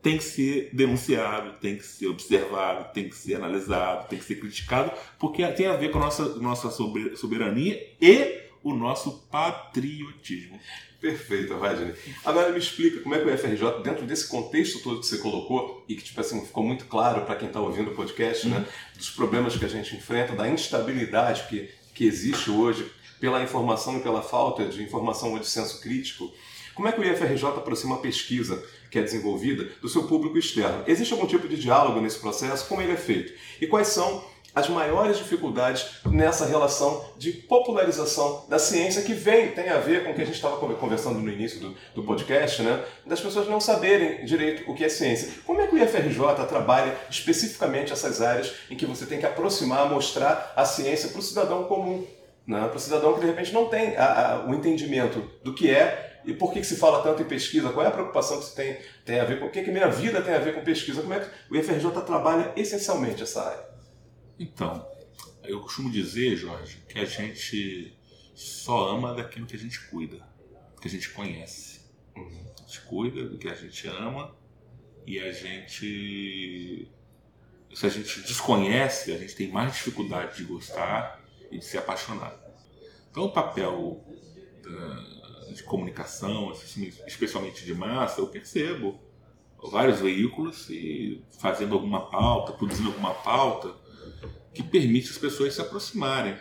tem 0.02 0.16
que 0.16 0.24
ser 0.24 0.70
denunciado, 0.72 1.58
tem 1.60 1.76
que 1.76 1.84
ser 1.84 2.06
observado, 2.06 2.92
tem 2.92 3.08
que 3.08 3.14
ser 3.14 3.34
analisado, 3.34 4.08
tem 4.08 4.18
que 4.18 4.24
ser 4.24 4.36
criticado, 4.36 4.90
porque 5.18 5.46
tem 5.48 5.66
a 5.66 5.76
ver 5.76 5.90
com 5.90 5.98
a 5.98 6.02
nossa, 6.02 6.36
nossa 6.36 6.70
soberania 6.70 7.78
e 8.00 8.49
o 8.62 8.74
nosso 8.74 9.26
patriotismo. 9.30 10.60
Perfeito, 11.00 11.54
Rodney. 11.54 11.94
Agora 12.24 12.52
me 12.52 12.58
explica 12.58 13.00
como 13.00 13.14
é 13.14 13.18
que 13.18 13.24
o 13.24 13.38
FRJ, 13.38 13.82
dentro 13.82 14.04
desse 14.04 14.28
contexto 14.28 14.82
todo 14.82 15.00
que 15.00 15.06
você 15.06 15.16
colocou, 15.16 15.82
e 15.88 15.94
que 15.94 16.04
tipo 16.04 16.20
assim, 16.20 16.44
ficou 16.44 16.62
muito 16.62 16.84
claro 16.84 17.22
para 17.22 17.36
quem 17.36 17.48
está 17.48 17.58
ouvindo 17.58 17.90
o 17.90 17.94
podcast, 17.94 18.46
né, 18.46 18.56
uhum. 18.56 18.62
né, 18.62 18.68
dos 18.94 19.10
problemas 19.10 19.56
que 19.56 19.64
a 19.64 19.68
gente 19.68 19.96
enfrenta, 19.96 20.34
da 20.34 20.46
instabilidade 20.46 21.44
que, 21.48 21.70
que 21.94 22.04
existe 22.04 22.50
hoje 22.50 22.90
pela 23.18 23.42
informação 23.42 23.96
e 23.98 24.00
pela 24.00 24.22
falta 24.22 24.66
de 24.66 24.82
informação 24.82 25.32
ou 25.32 25.38
de 25.38 25.46
senso 25.46 25.80
crítico, 25.80 26.30
Como 26.74 26.88
é 26.88 26.92
que 26.92 27.00
o 27.00 27.04
IFRJ 27.04 27.46
aproxima 27.48 27.96
a 27.96 27.98
pesquisa 27.98 28.62
que 28.90 28.98
é 28.98 29.02
desenvolvida 29.02 29.70
do 29.82 29.88
seu 29.88 30.04
público 30.04 30.38
externo? 30.38 30.84
Existe 30.86 31.12
algum 31.12 31.26
tipo 31.26 31.46
de 31.46 31.56
diálogo 31.56 32.00
nesse 32.00 32.18
processo? 32.18 32.66
Como 32.66 32.80
ele 32.80 32.92
é 32.92 32.96
feito? 32.96 33.32
E 33.60 33.66
quais 33.66 33.88
são 33.88 34.24
as 34.54 34.68
maiores 34.68 35.18
dificuldades 35.18 36.00
nessa 36.04 36.46
relação 36.46 37.04
de 37.16 37.32
popularização 37.32 38.44
da 38.48 38.58
ciência 38.58 39.02
que 39.02 39.14
vem, 39.14 39.52
tem 39.52 39.68
a 39.68 39.78
ver 39.78 40.04
com 40.04 40.10
o 40.10 40.14
que 40.14 40.22
a 40.22 40.24
gente 40.24 40.34
estava 40.34 40.56
conversando 40.56 41.18
no 41.18 41.30
início 41.30 41.60
do, 41.60 41.76
do, 41.94 42.02
podcast, 42.02 42.62
né? 42.62 42.84
das 43.06 43.20
pessoas 43.20 43.48
não 43.48 43.60
saberem 43.60 44.24
direito 44.24 44.70
o 44.70 44.74
que 44.74 44.84
é 44.84 44.88
ciência. 44.88 45.30
Como 45.46 45.60
é 45.60 45.66
que 45.66 45.74
o 45.74 45.78
IFRJ 45.78 46.46
trabalha 46.48 46.96
especificamente 47.08 47.92
essas 47.92 48.20
áreas 48.20 48.52
em 48.70 48.76
que 48.76 48.86
você 48.86 49.06
tem 49.06 49.18
que 49.18 49.26
aproximar, 49.26 49.88
mostrar 49.88 50.52
a 50.56 50.64
ciência 50.64 51.10
para 51.10 51.20
o 51.20 51.22
cidadão 51.22 51.64
comum, 51.64 52.06
né? 52.46 52.66
para 52.66 52.76
o 52.76 52.80
cidadão 52.80 53.14
que 53.14 53.20
de 53.20 53.26
repente 53.26 53.52
não 53.52 53.66
tem 53.66 53.96
a, 53.96 54.34
a, 54.34 54.46
o 54.46 54.54
entendimento 54.54 55.30
do 55.44 55.54
que 55.54 55.70
é 55.70 56.08
e 56.24 56.34
por 56.34 56.52
que, 56.52 56.60
que, 56.60 56.66
se 56.66 56.76
fala 56.76 57.02
tanto 57.02 57.22
em 57.22 57.24
pesquisa? 57.24 57.70
Qual 57.70 57.84
é 57.84 57.88
a 57.88 57.92
preocupação 57.92 58.38
que 58.38 58.44
se 58.44 58.54
tem, 58.54 58.76
tem 59.06 59.20
a 59.20 59.24
ver 59.24 59.40
com 59.40 59.46
o 59.46 59.50
que, 59.50 59.62
que 59.62 59.70
minha 59.70 59.88
vida 59.88 60.20
tem 60.20 60.34
a 60.34 60.38
ver 60.38 60.54
com 60.54 60.60
pesquisa? 60.60 61.00
Como 61.00 61.14
é 61.14 61.20
que 61.20 61.26
o 61.50 61.56
IFRJ 61.56 61.90
trabalha 62.02 62.52
essencialmente 62.56 63.22
essa 63.22 63.42
área? 63.42 63.69
Então, 64.40 64.90
eu 65.44 65.60
costumo 65.60 65.90
dizer, 65.90 66.34
Jorge, 66.34 66.82
que 66.88 66.98
a 66.98 67.04
gente 67.04 67.94
só 68.34 68.88
ama 68.88 69.12
daquilo 69.14 69.44
que 69.44 69.54
a 69.54 69.58
gente 69.58 69.78
cuida, 69.90 70.26
que 70.80 70.88
a 70.88 70.90
gente 70.90 71.10
conhece. 71.10 71.82
Uhum. 72.16 72.46
A 72.58 72.62
gente 72.62 72.80
cuida 72.86 73.28
do 73.28 73.36
que 73.36 73.46
a 73.46 73.54
gente 73.54 73.86
ama 73.86 74.34
e 75.06 75.20
a 75.20 75.30
gente. 75.30 76.90
Se 77.74 77.86
a 77.86 77.90
gente 77.90 78.22
desconhece, 78.22 79.12
a 79.12 79.18
gente 79.18 79.36
tem 79.36 79.52
mais 79.52 79.74
dificuldade 79.74 80.38
de 80.38 80.44
gostar 80.44 81.22
e 81.50 81.58
de 81.58 81.64
se 81.64 81.76
apaixonar. 81.76 82.34
Então, 83.10 83.24
o 83.24 83.32
papel 83.32 84.02
da, 84.62 85.52
de 85.52 85.62
comunicação, 85.64 86.50
especialmente 87.06 87.62
de 87.62 87.74
massa, 87.74 88.22
eu 88.22 88.26
percebo 88.26 88.98
vários 89.62 90.00
veículos 90.00 90.70
e 90.70 91.22
fazendo 91.38 91.74
alguma 91.74 92.10
pauta, 92.10 92.54
produzindo 92.54 92.88
alguma 92.88 93.12
pauta 93.12 93.89
que 94.52 94.62
permite 94.62 95.10
as 95.10 95.18
pessoas 95.18 95.54
se 95.54 95.60
aproximarem. 95.60 96.36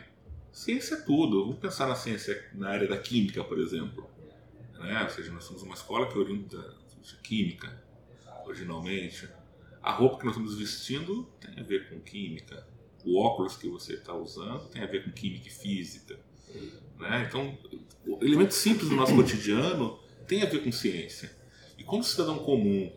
Ciência 0.52 0.96
é 0.96 1.02
tudo. 1.02 1.46
Vamos 1.46 1.60
pensar 1.60 1.88
na 1.88 1.96
ciência 1.96 2.50
na 2.54 2.70
área 2.70 2.88
da 2.88 2.98
química, 2.98 3.44
por 3.44 3.60
exemplo. 3.60 4.10
Né? 4.80 5.04
Ou 5.04 5.10
seja, 5.10 5.32
nós 5.32 5.44
somos 5.44 5.62
uma 5.62 5.76
escola 5.76 6.12
que 6.12 6.18
oriunda 6.18 6.58
da 6.58 7.18
química, 7.24 7.84
originalmente. 8.46 9.30
A 9.82 9.92
roupa 9.92 10.20
que 10.20 10.26
nós 10.26 10.36
estamos 10.36 10.58
vestindo 10.58 11.24
tem 11.40 11.60
a 11.60 11.64
ver 11.64 11.90
com 11.90 12.00
química. 12.00 12.68
O 13.06 13.20
óculos 13.20 13.56
que 13.56 13.70
você 13.70 13.94
está 13.94 14.14
usando 14.14 14.68
tem 14.70 14.84
a 14.84 14.88
ver 14.88 15.04
com 15.04 15.12
química 15.12 15.48
e 15.48 15.52
física. 15.52 16.20
Né? 17.00 17.26
Então, 17.28 17.58
elementos 18.22 18.58
simples 18.58 18.90
do 18.90 18.96
nosso 18.96 19.16
cotidiano 19.16 20.00
tem 20.28 20.42
a 20.42 20.46
ver 20.46 20.64
com 20.64 20.72
ciência. 20.72 21.32
E 21.78 21.84
quando 21.84 22.02
o 22.02 22.06
cidadão 22.06 22.40
comum 22.40 22.92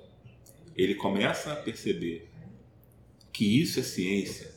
ele 0.76 0.94
começa 0.94 1.52
a 1.52 1.56
perceber 1.56 2.28
que 3.32 3.60
isso 3.60 3.80
é 3.80 3.82
ciência, 3.82 4.51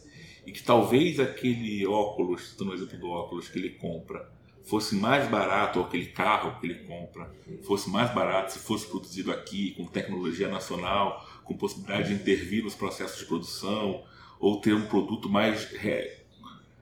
e 0.46 0.52
que 0.52 0.64
talvez 0.64 1.20
aquele 1.20 1.86
óculos, 1.88 2.50
estou 2.50 2.68
no 2.68 2.74
exemplo 2.74 2.98
do 3.00 3.10
óculos 3.10 3.50
que 3.50 3.58
ele 3.58 3.72
compra, 3.72 4.30
fosse 4.64 4.96
mais 4.96 5.28
barato, 5.30 5.80
ou 5.80 5.86
aquele 5.86 6.08
carro 6.08 6.60
que 6.60 6.68
ele 6.68 6.86
compra 6.86 7.32
fosse 7.64 7.90
mais 7.90 8.14
barato 8.14 8.54
se 8.54 8.60
fosse 8.60 8.88
produzido 8.88 9.32
aqui, 9.32 9.72
com 9.72 9.86
tecnologia 9.86 10.48
nacional, 10.48 11.26
com 11.44 11.56
possibilidade 11.56 12.10
de 12.10 12.16
intervir 12.16 12.64
nos 12.64 12.76
processos 12.76 13.20
de 13.20 13.26
produção, 13.26 14.04
ou 14.40 14.60
ter 14.60 14.74
um 14.74 14.88
produto 14.88 15.30
mais, 15.30 15.70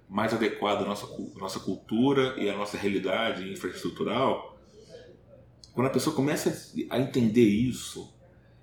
mais 0.09 0.33
adequado 0.33 0.81
à 0.81 0.85
nossa, 0.85 1.05
à 1.05 1.39
nossa 1.39 1.59
cultura 1.59 2.35
e 2.37 2.49
à 2.49 2.55
nossa 2.55 2.77
realidade 2.77 3.51
infraestrutural. 3.51 4.57
Quando 5.73 5.87
a 5.87 5.89
pessoa 5.89 6.15
começa 6.15 6.73
a 6.89 6.99
entender 6.99 7.47
isso, 7.47 8.13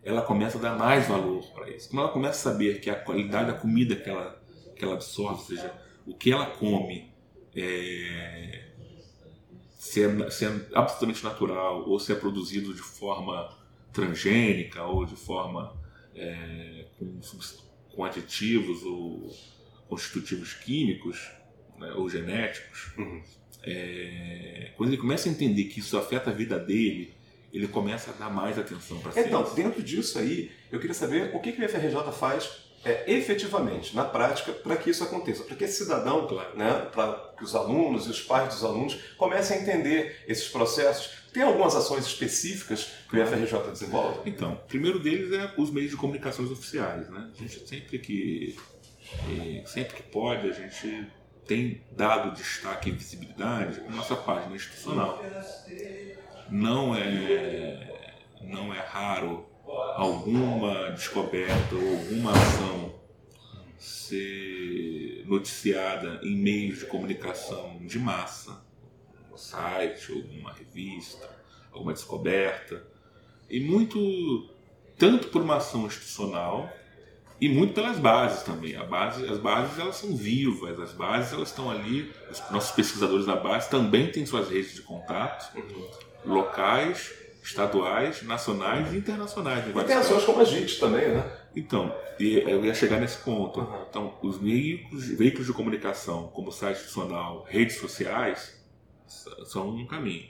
ela 0.02 0.23
começa 0.23 0.59
a 0.59 0.61
dar 0.61 0.78
mais 0.78 1.07
valor 1.07 1.45
para 1.52 1.69
isso. 1.71 1.90
Quando 1.90 2.04
ela 2.04 2.12
começa 2.12 2.49
a 2.49 2.52
saber 2.52 2.80
que 2.80 2.88
a 2.88 2.95
qualidade 2.95 3.52
da 3.52 3.59
comida 3.59 3.97
que 3.97 4.09
ela 4.09 4.40
que 4.81 4.85
ela 4.87 4.95
absorve, 4.95 5.41
ou 5.41 5.47
seja, 5.47 5.75
o 6.07 6.15
que 6.15 6.33
ela 6.33 6.47
come, 6.47 7.13
é, 7.54 8.65
se, 9.78 10.02
é, 10.02 10.31
se, 10.31 10.47
é, 10.47 10.67
absolutamente 10.75 11.23
natural 11.23 11.87
ou 11.87 12.00
se 12.00 12.13
é 12.13 12.15
produzido 12.15 12.73
de 12.73 12.81
forma 12.81 13.57
transgênica 13.93 14.83
ou 14.85 15.04
de 15.04 15.17
forma 15.17 15.76
é, 16.15 16.87
com, 16.99 17.21
com, 17.95 18.04
aditivos 18.04 18.83
ou 18.85 19.31
constitutivos 19.89 20.54
químicos 20.54 21.31
né, 21.78 21.93
ou 21.93 22.09
genéticos. 22.09 22.97
Uhum. 22.97 23.23
É, 23.63 24.73
quando 24.76 24.91
ele 24.91 24.99
começa 24.99 25.28
a 25.28 25.33
entender 25.33 25.65
que 25.65 25.81
isso 25.81 25.99
afeta 25.99 26.31
a 26.31 26.33
vida 26.33 26.59
dele, 26.59 27.13
ele 27.52 27.69
começa 27.69 28.13
a 28.13 28.15
dar 28.15 28.31
mais 28.31 28.59
atenção 28.59 28.99
para 29.00 29.13
a 29.13 29.26
Então, 29.26 29.54
dentro 29.54 29.83
disso 29.83 30.19
aí, 30.19 30.50
eu 30.73 30.78
queria 30.81 30.95
saber 30.95 31.35
o 31.35 31.41
que, 31.41 31.52
que 31.52 31.63
o 31.63 31.69
FRJ 31.69 32.13
faz 32.13 32.70
é, 32.84 33.12
efetivamente, 33.12 33.95
na 33.95 34.04
prática, 34.04 34.52
para 34.52 34.76
que 34.76 34.90
isso 34.90 35.04
aconteça. 35.04 35.45
Para 35.45 35.54
que 35.54 35.64
esse 35.64 35.84
cidadão, 35.84 36.26
claro. 36.26 36.56
né, 36.56 36.88
para 36.93 37.32
que 37.36 37.45
os 37.45 37.54
alunos 37.54 38.06
e 38.06 38.10
os 38.10 38.23
pais 38.23 38.54
dos 38.54 38.64
alunos 38.64 38.95
comecem 39.19 39.58
a 39.58 39.60
entender 39.60 40.25
esses 40.26 40.49
processos. 40.49 41.21
Tem 41.32 41.43
algumas 41.43 41.76
ações 41.76 42.06
específicas 42.06 42.90
que 43.08 43.16
o 43.16 43.23
IFRJ 43.23 43.71
desenvolve? 43.71 44.19
Então, 44.28 44.54
o 44.54 44.56
primeiro 44.56 44.99
deles 44.99 45.32
é 45.32 45.52
os 45.58 45.71
meios 45.71 45.90
de 45.90 45.97
comunicação 45.97 46.45
oficiais. 46.50 47.08
Né? 47.08 47.30
A 47.32 47.43
gente 47.43 47.69
sempre 47.69 47.99
que, 47.99 48.56
sempre 49.66 49.97
que 49.97 50.02
pode, 50.04 50.49
a 50.49 50.52
gente 50.52 51.06
tem 51.47 51.82
dado 51.93 52.34
destaque 52.34 52.88
e 52.88 52.93
visibilidade 52.93 53.80
à 53.80 53.90
nossa 53.90 54.16
página 54.16 54.56
institucional. 54.56 55.23
Não 56.49 56.97
é, 56.97 58.16
não 58.40 58.73
é 58.73 58.80
raro 58.80 59.50
alguma 59.97 60.91
descoberta 60.91 61.75
ou 61.75 61.99
alguma 61.99 62.33
ação 62.33 62.95
ser 63.78 65.25
noticiada 65.26 66.21
em 66.23 66.37
meios 66.37 66.80
de 66.80 66.87
comunicação 66.87 67.78
de 67.83 67.99
massa, 67.99 68.63
um 69.33 69.37
site, 69.37 70.13
alguma 70.13 70.52
revista, 70.52 71.30
alguma 71.73 71.93
descoberta, 71.93 72.87
e 73.49 73.61
muito 73.61 74.50
tanto 74.99 75.28
por 75.28 75.43
uma 75.43 75.56
ação 75.56 75.87
institucional 75.87 76.71
e 77.41 77.49
muito 77.49 77.73
pelas 77.73 77.99
bases 77.99 78.43
também. 78.43 78.76
A 78.76 78.85
base, 78.85 79.26
as 79.26 79.39
bases 79.39 79.78
elas 79.78 79.97
são 79.97 80.15
vivas, 80.15 80.78
as 80.78 80.93
bases 80.93 81.33
elas 81.33 81.49
estão 81.49 81.71
ali. 81.71 82.13
Os 82.30 82.50
nossos 82.50 82.73
pesquisadores 82.73 83.25
da 83.25 83.37
base 83.37 83.71
também 83.71 84.13
têm 84.13 84.26
suas 84.26 84.50
redes 84.50 84.75
de 84.75 84.83
contato 84.83 85.56
locais 86.25 87.20
estaduais, 87.43 88.23
nacionais 88.23 88.93
e 88.93 88.99
internacionais. 88.99 89.65
E 89.67 89.85
tem 89.85 89.97
ações 89.97 90.25
como 90.25 90.41
a 90.41 90.45
gente 90.45 90.79
também, 90.79 91.09
né? 91.09 91.25
Então, 91.55 91.95
eu 92.19 92.65
ia 92.65 92.75
chegar 92.75 93.00
nesse 93.00 93.19
ponto. 93.19 93.61
Uhum. 93.61 93.85
Então, 93.89 94.19
os 94.23 94.39
veículos, 94.39 95.07
veículos 95.09 95.47
de 95.47 95.53
comunicação, 95.53 96.29
como 96.29 96.53
site 96.53 96.76
institucional, 96.76 97.45
redes 97.49 97.76
sociais, 97.76 98.61
são 99.45 99.71
um 99.71 99.87
caminho. 99.87 100.29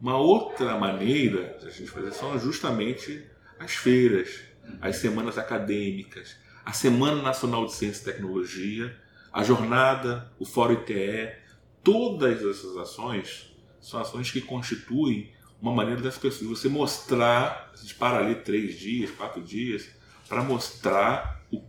Uma 0.00 0.16
outra 0.16 0.76
maneira 0.78 1.56
de 1.60 1.66
a 1.66 1.70
gente 1.70 1.90
fazer 1.90 2.12
são 2.12 2.38
justamente 2.38 3.24
as 3.58 3.74
feiras, 3.74 4.40
as 4.80 4.96
semanas 4.96 5.38
acadêmicas, 5.38 6.36
a 6.64 6.72
Semana 6.72 7.22
Nacional 7.22 7.66
de 7.66 7.72
Ciência 7.72 8.02
e 8.02 8.12
Tecnologia, 8.12 8.96
a 9.32 9.42
jornada, 9.42 10.30
o 10.38 10.44
Fórum 10.44 10.74
ITE, 10.74 11.32
todas 11.82 12.42
essas 12.44 12.76
ações 12.76 13.54
são 13.80 14.00
ações 14.00 14.30
que 14.30 14.40
constituem 14.40 15.32
uma 15.60 15.72
maneira 15.72 16.00
das 16.00 16.16
pessoas, 16.16 16.60
você 16.60 16.68
mostrar, 16.68 17.70
a 17.72 17.76
gente 17.76 17.94
para 17.94 18.18
ali 18.18 18.36
três 18.36 18.78
dias, 18.78 19.10
quatro 19.10 19.42
dias, 19.42 19.90
para 20.28 20.42
mostrar 20.42 21.44
o 21.50 21.62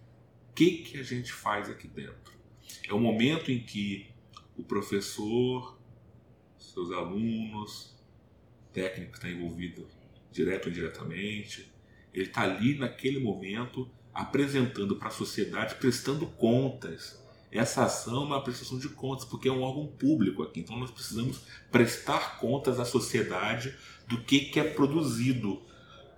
que, 0.54 0.84
que 0.84 0.99
a 0.99 1.04
gente 1.04 1.34
faz 1.34 1.69
aqui 1.69 1.88
dentro. 1.88 2.34
É 2.88 2.93
o 2.93 2.99
momento 2.99 3.52
em 3.52 3.60
que 3.60 4.08
o 4.56 4.63
professor, 4.63 5.80
seus 6.58 6.91
alunos, 6.91 7.97
técnico 8.71 9.12
que 9.12 9.17
está 9.17 9.30
envolvido 9.30 9.88
direto 10.32 10.65
ou 10.65 10.71
indiretamente, 10.71 11.71
ele 12.13 12.25
está 12.25 12.41
ali 12.41 12.78
naquele 12.78 13.19
momento 13.19 13.89
apresentando 14.13 14.95
para 14.97 15.08
a 15.08 15.12
sociedade, 15.12 15.75
prestando 15.75 16.25
contas 16.28 17.23
essa 17.52 17.84
ação 17.84 18.24
é 18.24 18.26
uma 18.26 18.44
prestação 18.44 18.78
de 18.78 18.90
contas, 18.90 19.26
porque 19.26 19.48
é 19.48 19.52
um 19.52 19.62
órgão 19.62 19.88
público 19.88 20.44
aqui. 20.44 20.60
Então 20.60 20.78
nós 20.78 20.92
precisamos 20.92 21.42
prestar 21.72 22.40
contas 22.40 22.80
à 22.80 22.86
sociedade 22.86 23.76
do 24.08 24.22
que, 24.22 24.42
que 24.42 24.60
é 24.60 24.64
produzido. 24.64 25.62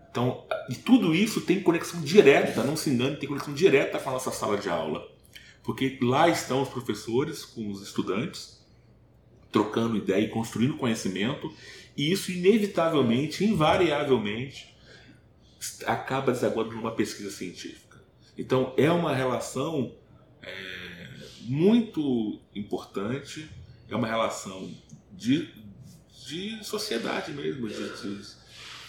Então, 0.09 0.45
e 0.69 0.75
tudo 0.75 1.15
isso 1.15 1.39
tem 1.41 1.61
conexão 1.61 2.01
direta, 2.01 2.63
não 2.63 2.75
se 2.75 2.89
engane, 2.89 3.15
tem 3.15 3.29
conexão 3.29 3.53
direta 3.53 3.97
com 3.97 4.09
a 4.09 4.13
nossa 4.13 4.31
sala 4.31 4.57
de 4.57 4.69
aula. 4.69 5.09
Porque 5.63 5.97
lá 6.01 6.27
estão 6.27 6.61
os 6.61 6.69
professores 6.69 7.45
com 7.45 7.69
os 7.69 7.81
estudantes, 7.81 8.61
trocando 9.51 9.95
ideia 9.95 10.25
e 10.25 10.29
construindo 10.29 10.75
conhecimento, 10.75 11.53
e 11.95 12.11
isso 12.11 12.31
inevitavelmente, 12.31 13.45
invariavelmente, 13.45 14.75
acaba 15.85 16.31
desaguando 16.31 16.71
numa 16.71 16.91
pesquisa 16.91 17.29
científica. 17.29 18.01
Então, 18.37 18.73
é 18.75 18.91
uma 18.91 19.15
relação. 19.15 19.95
É, 20.41 20.80
muito 21.45 22.39
importante, 22.55 23.49
é 23.89 23.95
uma 23.95 24.07
relação 24.07 24.69
de, 25.11 25.49
de 26.27 26.63
sociedade 26.63 27.31
mesmo, 27.31 27.67
de, 27.67 27.75
de, 27.75 28.21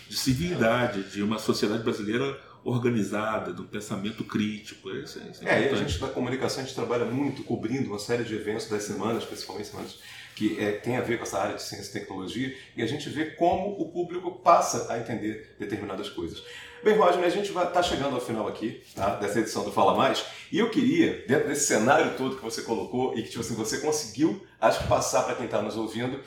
de 0.09 0.17
civilidade, 0.17 1.03
de 1.11 1.23
uma 1.23 1.38
sociedade 1.38 1.83
brasileira 1.83 2.38
organizada, 2.65 3.61
um 3.61 3.67
pensamento 3.67 4.25
crítico. 4.25 4.91
Isso, 4.91 5.19
é, 5.19 5.31
isso 5.31 5.49
é, 5.49 5.69
é 5.69 5.73
a 5.73 5.77
gente 5.77 5.99
da 5.99 6.09
comunicação 6.09 6.62
a 6.62 6.67
gente 6.67 6.75
trabalha 6.75 7.05
muito 7.05 7.43
cobrindo 7.43 7.88
uma 7.88 7.99
série 7.99 8.25
de 8.25 8.35
eventos 8.35 8.69
das 8.69 8.85
semanas, 8.85 9.25
principalmente 9.25 9.69
semanas 9.69 9.99
que 10.35 10.59
é, 10.59 10.73
tem 10.73 10.97
a 10.97 11.01
ver 11.01 11.19
com 11.19 11.25
essa 11.25 11.38
área 11.38 11.57
de 11.57 11.62
ciência 11.62 11.91
e 11.91 12.01
tecnologia, 12.01 12.57
e 12.77 12.83
a 12.83 12.87
gente 12.87 13.09
vê 13.09 13.27
como 13.33 13.81
o 13.81 13.91
público 13.91 14.31
passa 14.31 14.91
a 14.93 14.99
entender 14.99 15.57
determinadas 15.59 16.09
coisas. 16.09 16.43
Bem, 16.83 16.97
Roger, 16.97 17.23
a 17.23 17.29
gente 17.29 17.53
vai 17.53 17.62
estar 17.62 17.77
tá 17.77 17.83
chegando 17.83 18.16
ao 18.16 18.21
final 18.21 18.49
aqui 18.49 18.83
tá, 18.97 19.14
dessa 19.14 19.38
edição 19.38 19.62
do 19.62 19.71
Fala 19.71 19.95
Mais, 19.95 20.25
e 20.51 20.59
eu 20.59 20.68
queria, 20.68 21.25
dentro 21.29 21.47
desse 21.47 21.66
cenário 21.66 22.16
todo 22.16 22.35
que 22.35 22.42
você 22.42 22.62
colocou 22.62 23.16
e 23.16 23.23
que 23.23 23.29
tipo 23.29 23.40
assim, 23.40 23.55
você 23.55 23.79
conseguiu, 23.79 24.45
acho 24.61 24.81
que 24.81 24.88
passar 24.88 25.23
para 25.23 25.37
quem 25.37 25.45
está 25.45 25.62
nos 25.62 25.77
ouvindo, 25.77 26.18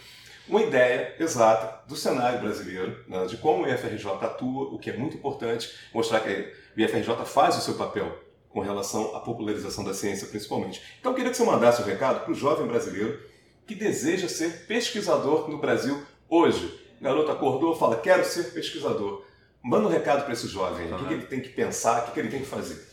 uma 0.48 0.62
ideia 0.62 1.14
exata 1.20 1.86
do 1.90 1.96
cenário 1.98 2.40
brasileiro, 2.40 3.04
né, 3.06 3.26
de 3.26 3.36
como 3.36 3.66
o 3.66 3.70
IFRJ 3.70 4.08
atua, 4.22 4.74
o 4.74 4.80
que 4.80 4.90
é 4.90 4.96
muito 4.96 5.18
importante, 5.18 5.70
mostrar 5.94 6.22
que 6.22 6.30
o 6.78 6.80
IFRJ 6.80 7.26
faz 7.26 7.58
o 7.58 7.62
seu 7.62 7.74
papel 7.74 8.18
com 8.48 8.62
relação 8.62 9.14
à 9.14 9.20
popularização 9.20 9.84
da 9.84 9.94
ciência, 9.94 10.26
principalmente. 10.28 10.82
Então, 11.02 11.12
eu 11.12 11.16
queria 11.18 11.32
que 11.32 11.36
você 11.36 11.44
mandasse 11.44 11.82
um 11.82 11.86
recado 11.86 12.24
para 12.24 12.32
o 12.32 12.36
jovem 12.36 12.66
brasileiro 12.66 13.20
que 13.68 13.76
deseja 13.76 14.30
ser 14.30 14.66
pesquisador 14.68 15.50
no 15.50 15.58
Brasil 15.58 16.02
hoje. 16.30 16.80
O 17.02 17.04
garoto 17.04 17.30
acordou 17.30 17.76
fala: 17.76 17.98
Quero 17.98 18.24
ser 18.24 18.54
pesquisador. 18.54 19.26
Manda 19.66 19.88
um 19.88 19.92
recado 19.92 20.24
para 20.26 20.34
esse 20.34 20.48
jovem: 20.48 20.94
o 20.94 21.08
que, 21.08 21.14
ele 21.16 21.26
tem 21.26 21.42
que 21.42 21.50
pensar, 21.50 22.08
o 22.08 22.14
que, 22.14 22.20
ele 22.20 22.30
tem 22.30 22.42
que 22.42 22.46
fazer. 22.46 22.86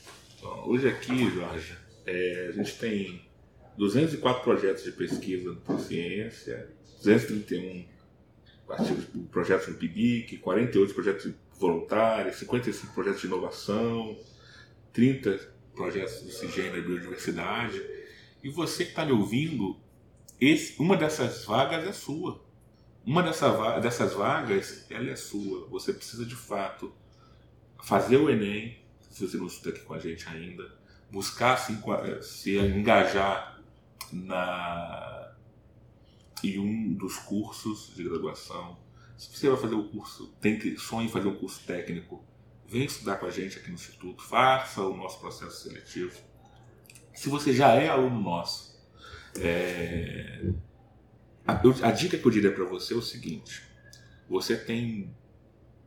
Hoje 0.64 0.88
aqui, 0.88 1.30
Jorge, 1.30 1.76
é, 2.06 2.46
a 2.48 2.52
gente 2.52 2.78
tem 2.78 3.28
204 3.76 4.42
projetos 4.42 4.82
de 4.82 4.92
pesquisa 4.92 5.54
por 5.66 5.78
ciência, 5.78 6.70
231 7.04 7.84
artigos, 8.70 9.04
projetos 9.30 9.68
no 9.68 9.74
PIBIC, 9.74 10.38
48 10.38 10.94
projetos 10.94 11.34
voluntários, 11.60 12.36
55 12.36 12.94
projetos 12.94 13.20
de 13.20 13.26
inovação, 13.26 14.18
30 14.94 15.52
projetos 15.74 16.24
de 16.24 16.32
ciência 16.32 16.62
e 16.62 16.80
biodiversidade. 16.80 17.82
E 18.42 18.48
você 18.48 18.84
que 18.84 18.92
está 18.92 19.04
me 19.04 19.12
ouvindo, 19.12 19.76
esse, 20.40 20.80
uma 20.80 20.96
dessas 20.96 21.44
vagas 21.44 21.86
é 21.86 21.92
sua. 21.92 22.41
Uma 23.04 23.22
dessa, 23.22 23.80
dessas 23.80 24.12
vagas, 24.12 24.86
ela 24.88 25.10
é 25.10 25.16
sua. 25.16 25.66
Você 25.68 25.92
precisa 25.92 26.24
de 26.24 26.36
fato 26.36 26.92
fazer 27.82 28.16
o 28.16 28.30
Enem, 28.30 28.78
se 29.10 29.26
você 29.26 29.36
não 29.36 29.46
estuda 29.46 29.70
aqui 29.70 29.80
com 29.80 29.94
a 29.94 29.98
gente 29.98 30.28
ainda, 30.28 30.72
buscar 31.10 31.56
se, 31.56 31.76
se 32.22 32.58
engajar 32.58 33.60
na, 34.12 35.32
em 36.44 36.58
um 36.58 36.94
dos 36.94 37.18
cursos 37.18 37.92
de 37.94 38.04
graduação. 38.04 38.78
Se 39.18 39.36
você 39.36 39.48
vai 39.48 39.58
fazer 39.58 39.74
o 39.74 39.88
curso, 39.88 40.28
tem 40.40 40.58
que 40.58 40.76
sonha 40.78 41.06
em 41.06 41.10
fazer 41.10 41.28
um 41.28 41.36
curso 41.36 41.64
técnico, 41.66 42.24
vem 42.66 42.84
estudar 42.84 43.16
com 43.16 43.26
a 43.26 43.30
gente 43.30 43.58
aqui 43.58 43.68
no 43.68 43.74
Instituto, 43.74 44.22
faça 44.22 44.80
o 44.82 44.96
nosso 44.96 45.20
processo 45.20 45.68
seletivo. 45.68 46.18
Se 47.14 47.28
você 47.28 47.52
já 47.52 47.74
é 47.74 47.88
aluno 47.88 48.20
nosso, 48.20 48.80
é, 49.38 50.50
a, 51.46 51.88
a, 51.88 51.90
dica 51.90 52.16
que 52.16 52.24
eu 52.24 52.30
diria 52.30 52.52
para 52.52 52.64
você 52.64 52.94
é 52.94 52.96
o 52.96 53.02
seguinte: 53.02 53.62
você 54.28 54.56
tem 54.56 55.14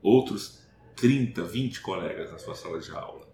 outros 0.02 0.62
30, 0.96 1.44
20 1.44 1.82
colegas 1.82 2.32
na 2.32 2.38
sua 2.38 2.56
sala 2.56 2.80
de 2.80 2.92
aula. 2.92 3.26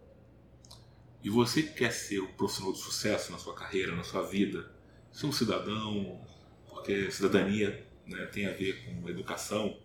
E 1.23 1.29
você 1.29 1.63
quer 1.63 1.91
ser 1.91 2.19
um 2.19 2.33
profissional 2.33 2.73
de 2.73 2.79
sucesso 2.79 3.31
na 3.31 3.37
sua 3.37 3.53
carreira, 3.53 3.95
na 3.95 4.03
sua 4.03 4.23
vida, 4.23 4.71
ser 5.11 5.27
um 5.27 5.31
cidadão, 5.31 6.19
porque 6.67 7.11
cidadania 7.11 7.85
né, 8.07 8.25
tem 8.27 8.47
a 8.47 8.53
ver 8.53 8.83
com 8.85 9.07
educação, 9.07 9.77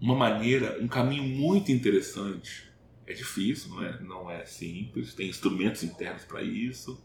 uma 0.00 0.14
maneira, 0.14 0.78
um 0.80 0.88
caminho 0.88 1.24
muito 1.24 1.70
interessante. 1.70 2.70
É 3.06 3.12
difícil, 3.12 3.70
não 3.70 3.84
é, 3.84 4.00
não 4.00 4.30
é 4.30 4.44
simples, 4.44 5.14
tem 5.14 5.28
instrumentos 5.28 5.82
internos 5.84 6.24
para 6.24 6.42
isso, 6.42 7.00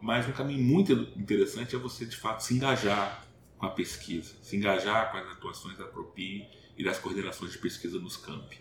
mas 0.00 0.26
um 0.26 0.32
caminho 0.32 0.62
muito 0.62 0.92
interessante 1.16 1.76
é 1.76 1.78
você 1.78 2.06
de 2.06 2.16
fato 2.16 2.42
se 2.42 2.54
engajar 2.54 3.27
com 3.58 3.66
a 3.66 3.70
pesquisa, 3.70 4.34
se 4.40 4.56
engajar 4.56 5.10
com 5.10 5.18
as 5.18 5.26
atuações 5.32 5.76
da 5.76 5.84
Propi 5.84 6.46
e 6.76 6.84
das 6.84 6.98
coordenações 6.98 7.52
de 7.52 7.58
pesquisa 7.58 7.98
nos 7.98 8.16
campi 8.16 8.60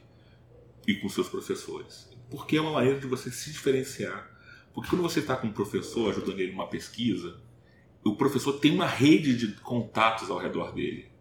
e 0.87 0.95
com 0.95 1.07
seus 1.07 1.29
professores. 1.29 2.09
Porque 2.29 2.57
é 2.57 2.61
uma 2.61 2.71
maneira 2.71 2.99
de 2.99 3.05
você 3.05 3.29
se 3.29 3.51
diferenciar. 3.51 4.35
Porque 4.73 4.89
quando 4.89 5.03
você 5.03 5.19
está 5.19 5.35
com 5.35 5.47
um 5.47 5.53
professor 5.53 6.11
ajudando 6.11 6.39
ele 6.39 6.51
numa 6.51 6.67
pesquisa, 6.67 7.39
o 8.03 8.15
professor 8.15 8.53
tem 8.53 8.71
uma 8.71 8.87
rede 8.87 9.35
de 9.35 9.47
contatos 9.61 10.29
ao 10.29 10.37
redor 10.37 10.73
dele. 10.73 11.11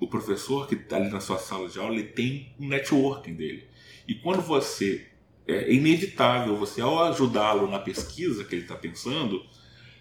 O 0.00 0.06
professor 0.06 0.66
que 0.66 0.74
está 0.74 0.96
ali 0.96 1.10
na 1.10 1.20
sua 1.20 1.38
sala 1.38 1.68
de 1.68 1.78
aula, 1.78 1.94
ele 1.94 2.04
tem 2.04 2.54
um 2.58 2.68
networking 2.68 3.34
dele. 3.34 3.68
E 4.06 4.14
quando 4.14 4.40
você 4.40 5.08
é 5.46 5.72
inevitável 5.72 6.56
você 6.56 6.80
ao 6.80 7.04
ajudá-lo 7.04 7.68
na 7.68 7.78
pesquisa 7.78 8.44
que 8.44 8.54
ele 8.54 8.62
está 8.62 8.76
pensando, 8.76 9.44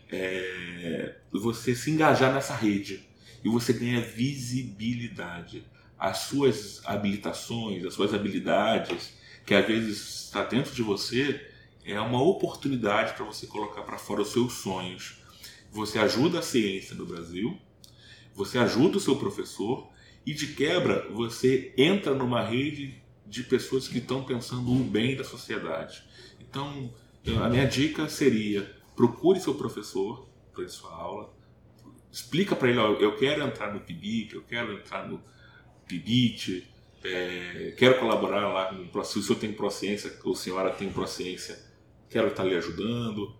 é, 0.09 1.15
você 1.31 1.73
se 1.73 1.89
engajar 1.89 2.33
nessa 2.33 2.55
rede 2.55 3.06
e 3.47 3.49
você 3.49 3.71
ganha 3.71 4.01
visibilidade. 4.01 5.63
As 5.97 6.19
suas 6.19 6.81
habilitações, 6.85 7.85
as 7.85 7.93
suas 7.93 8.13
habilidades, 8.13 9.13
que 9.45 9.53
às 9.53 9.65
vezes 9.65 10.25
está 10.25 10.43
dentro 10.43 10.75
de 10.75 10.83
você, 10.83 11.49
é 11.85 11.99
uma 11.99 12.21
oportunidade 12.21 13.13
para 13.13 13.25
você 13.25 13.47
colocar 13.47 13.81
para 13.83 13.97
fora 13.97 14.21
os 14.21 14.33
seus 14.33 14.53
sonhos. 14.53 15.19
Você 15.71 15.97
ajuda 15.97 16.39
a 16.39 16.41
ciência 16.41 16.93
no 16.93 17.05
Brasil, 17.05 17.57
você 18.35 18.57
ajuda 18.57 18.97
o 18.97 19.01
seu 19.01 19.15
professor 19.15 19.89
e 20.25 20.33
de 20.33 20.47
quebra 20.47 21.07
você 21.11 21.73
entra 21.77 22.13
numa 22.13 22.43
rede 22.43 23.01
de 23.25 23.43
pessoas 23.43 23.87
que 23.87 23.97
estão 23.97 24.23
pensando 24.23 24.69
o 24.69 24.83
bem 24.83 25.15
da 25.15 25.23
sociedade. 25.23 26.03
Então, 26.39 26.93
a 27.41 27.49
minha 27.49 27.65
dica 27.65 28.09
seria 28.09 28.75
procure 28.95 29.39
seu 29.39 29.55
professor 29.55 30.27
para 30.53 30.67
sua 30.67 30.91
aula, 30.91 31.33
explica 32.17 32.55
para 32.55 32.67
ele, 32.67 32.79
ó, 32.79 32.93
eu 32.93 33.15
quero 33.15 33.43
entrar 33.43 33.71
no 33.71 33.79
PIBIC, 33.79 34.33
eu 34.33 34.41
quero 34.41 34.73
entrar 34.73 35.07
no 35.07 35.21
PIBIT, 35.87 36.67
é, 37.03 37.75
quero 37.77 37.99
colaborar 37.99 38.47
lá 38.51 38.73
com 38.73 39.03
se 39.03 39.19
o 39.19 39.21
senhor 39.21 39.37
tem 39.37 39.53
prociência, 39.53 40.11
ou 40.23 40.33
a 40.33 40.35
senhora 40.35 40.71
tem 40.71 40.91
prociência, 40.91 41.59
quero 42.09 42.29
estar 42.29 42.43
lhe 42.43 42.55
ajudando, 42.55 43.35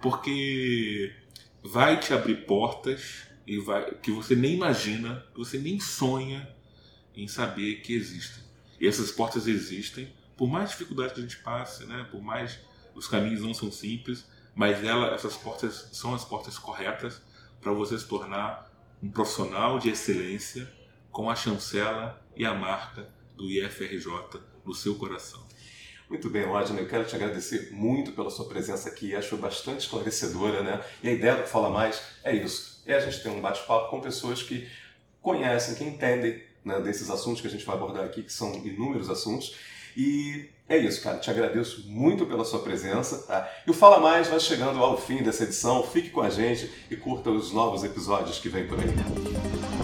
porque 0.00 1.14
vai 1.62 2.00
te 2.00 2.14
abrir 2.14 2.46
portas 2.46 3.28
e 3.46 3.58
vai, 3.58 3.92
que 3.96 4.10
você 4.10 4.34
nem 4.34 4.54
imagina, 4.54 5.26
que 5.34 5.38
você 5.38 5.58
nem 5.58 5.78
sonha 5.78 6.48
em 7.14 7.28
saber 7.28 7.82
que 7.82 7.92
existem. 7.92 8.42
E 8.80 8.88
essas 8.88 9.12
portas 9.12 9.46
existem, 9.46 10.10
por 10.34 10.48
mais 10.48 10.70
dificuldade 10.70 11.12
que 11.12 11.20
a 11.20 11.22
gente 11.22 11.36
passe, 11.40 11.84
né? 11.84 12.08
por 12.10 12.22
mais 12.22 12.58
os 12.94 13.06
caminhos 13.06 13.42
não 13.42 13.52
são 13.52 13.70
simples, 13.70 14.24
mas 14.54 14.82
ela, 14.82 15.14
essas 15.14 15.36
portas 15.36 15.90
são 15.92 16.14
as 16.14 16.24
portas 16.24 16.58
corretas 16.58 17.20
para 17.64 17.72
você 17.72 17.98
se 17.98 18.06
tornar 18.06 18.70
um 19.02 19.10
profissional 19.10 19.78
de 19.78 19.88
excelência 19.88 20.70
com 21.10 21.30
a 21.30 21.34
chancela 21.34 22.22
e 22.36 22.44
a 22.44 22.52
marca 22.52 23.08
do 23.34 23.50
IFRJ 23.50 24.12
no 24.64 24.74
seu 24.74 24.94
coração. 24.96 25.42
Muito 26.08 26.28
bem, 26.28 26.44
Rodney, 26.44 26.82
eu 26.82 26.88
quero 26.88 27.06
te 27.06 27.16
agradecer 27.16 27.72
muito 27.72 28.12
pela 28.12 28.28
sua 28.28 28.46
presença 28.46 28.90
aqui, 28.90 29.16
acho 29.16 29.36
bastante 29.38 29.80
esclarecedora, 29.80 30.62
né? 30.62 30.84
E 31.02 31.08
a 31.08 31.12
ideia 31.12 31.36
do 31.36 31.46
Fala 31.46 31.70
Mais 31.70 32.02
é 32.22 32.36
isso, 32.36 32.82
é 32.84 32.94
a 32.94 33.00
gente 33.00 33.22
ter 33.22 33.30
um 33.30 33.40
bate-papo 33.40 33.90
com 33.90 34.00
pessoas 34.00 34.42
que 34.42 34.68
conhecem, 35.22 35.74
que 35.74 35.84
entendem 35.84 36.42
né, 36.62 36.80
desses 36.80 37.08
assuntos 37.08 37.40
que 37.40 37.46
a 37.46 37.50
gente 37.50 37.64
vai 37.64 37.76
abordar 37.76 38.04
aqui, 38.04 38.22
que 38.22 38.32
são 38.32 38.54
inúmeros 38.56 39.08
assuntos, 39.08 39.56
e 39.96 40.50
é 40.68 40.78
isso, 40.78 41.02
cara. 41.02 41.18
Te 41.18 41.30
agradeço 41.30 41.84
muito 41.86 42.24
pela 42.26 42.44
sua 42.44 42.60
presença. 42.60 43.18
Tá? 43.26 43.48
E 43.66 43.70
o 43.70 43.74
Fala 43.74 44.00
Mais 44.00 44.28
vai 44.28 44.40
chegando 44.40 44.78
ao 44.82 44.96
fim 44.96 45.22
dessa 45.22 45.44
edição. 45.44 45.82
Fique 45.82 46.10
com 46.10 46.22
a 46.22 46.30
gente 46.30 46.70
e 46.90 46.96
curta 46.96 47.30
os 47.30 47.52
novos 47.52 47.84
episódios 47.84 48.38
que 48.38 48.48
vem 48.48 48.66
por 48.66 48.78
aí. 48.78 49.83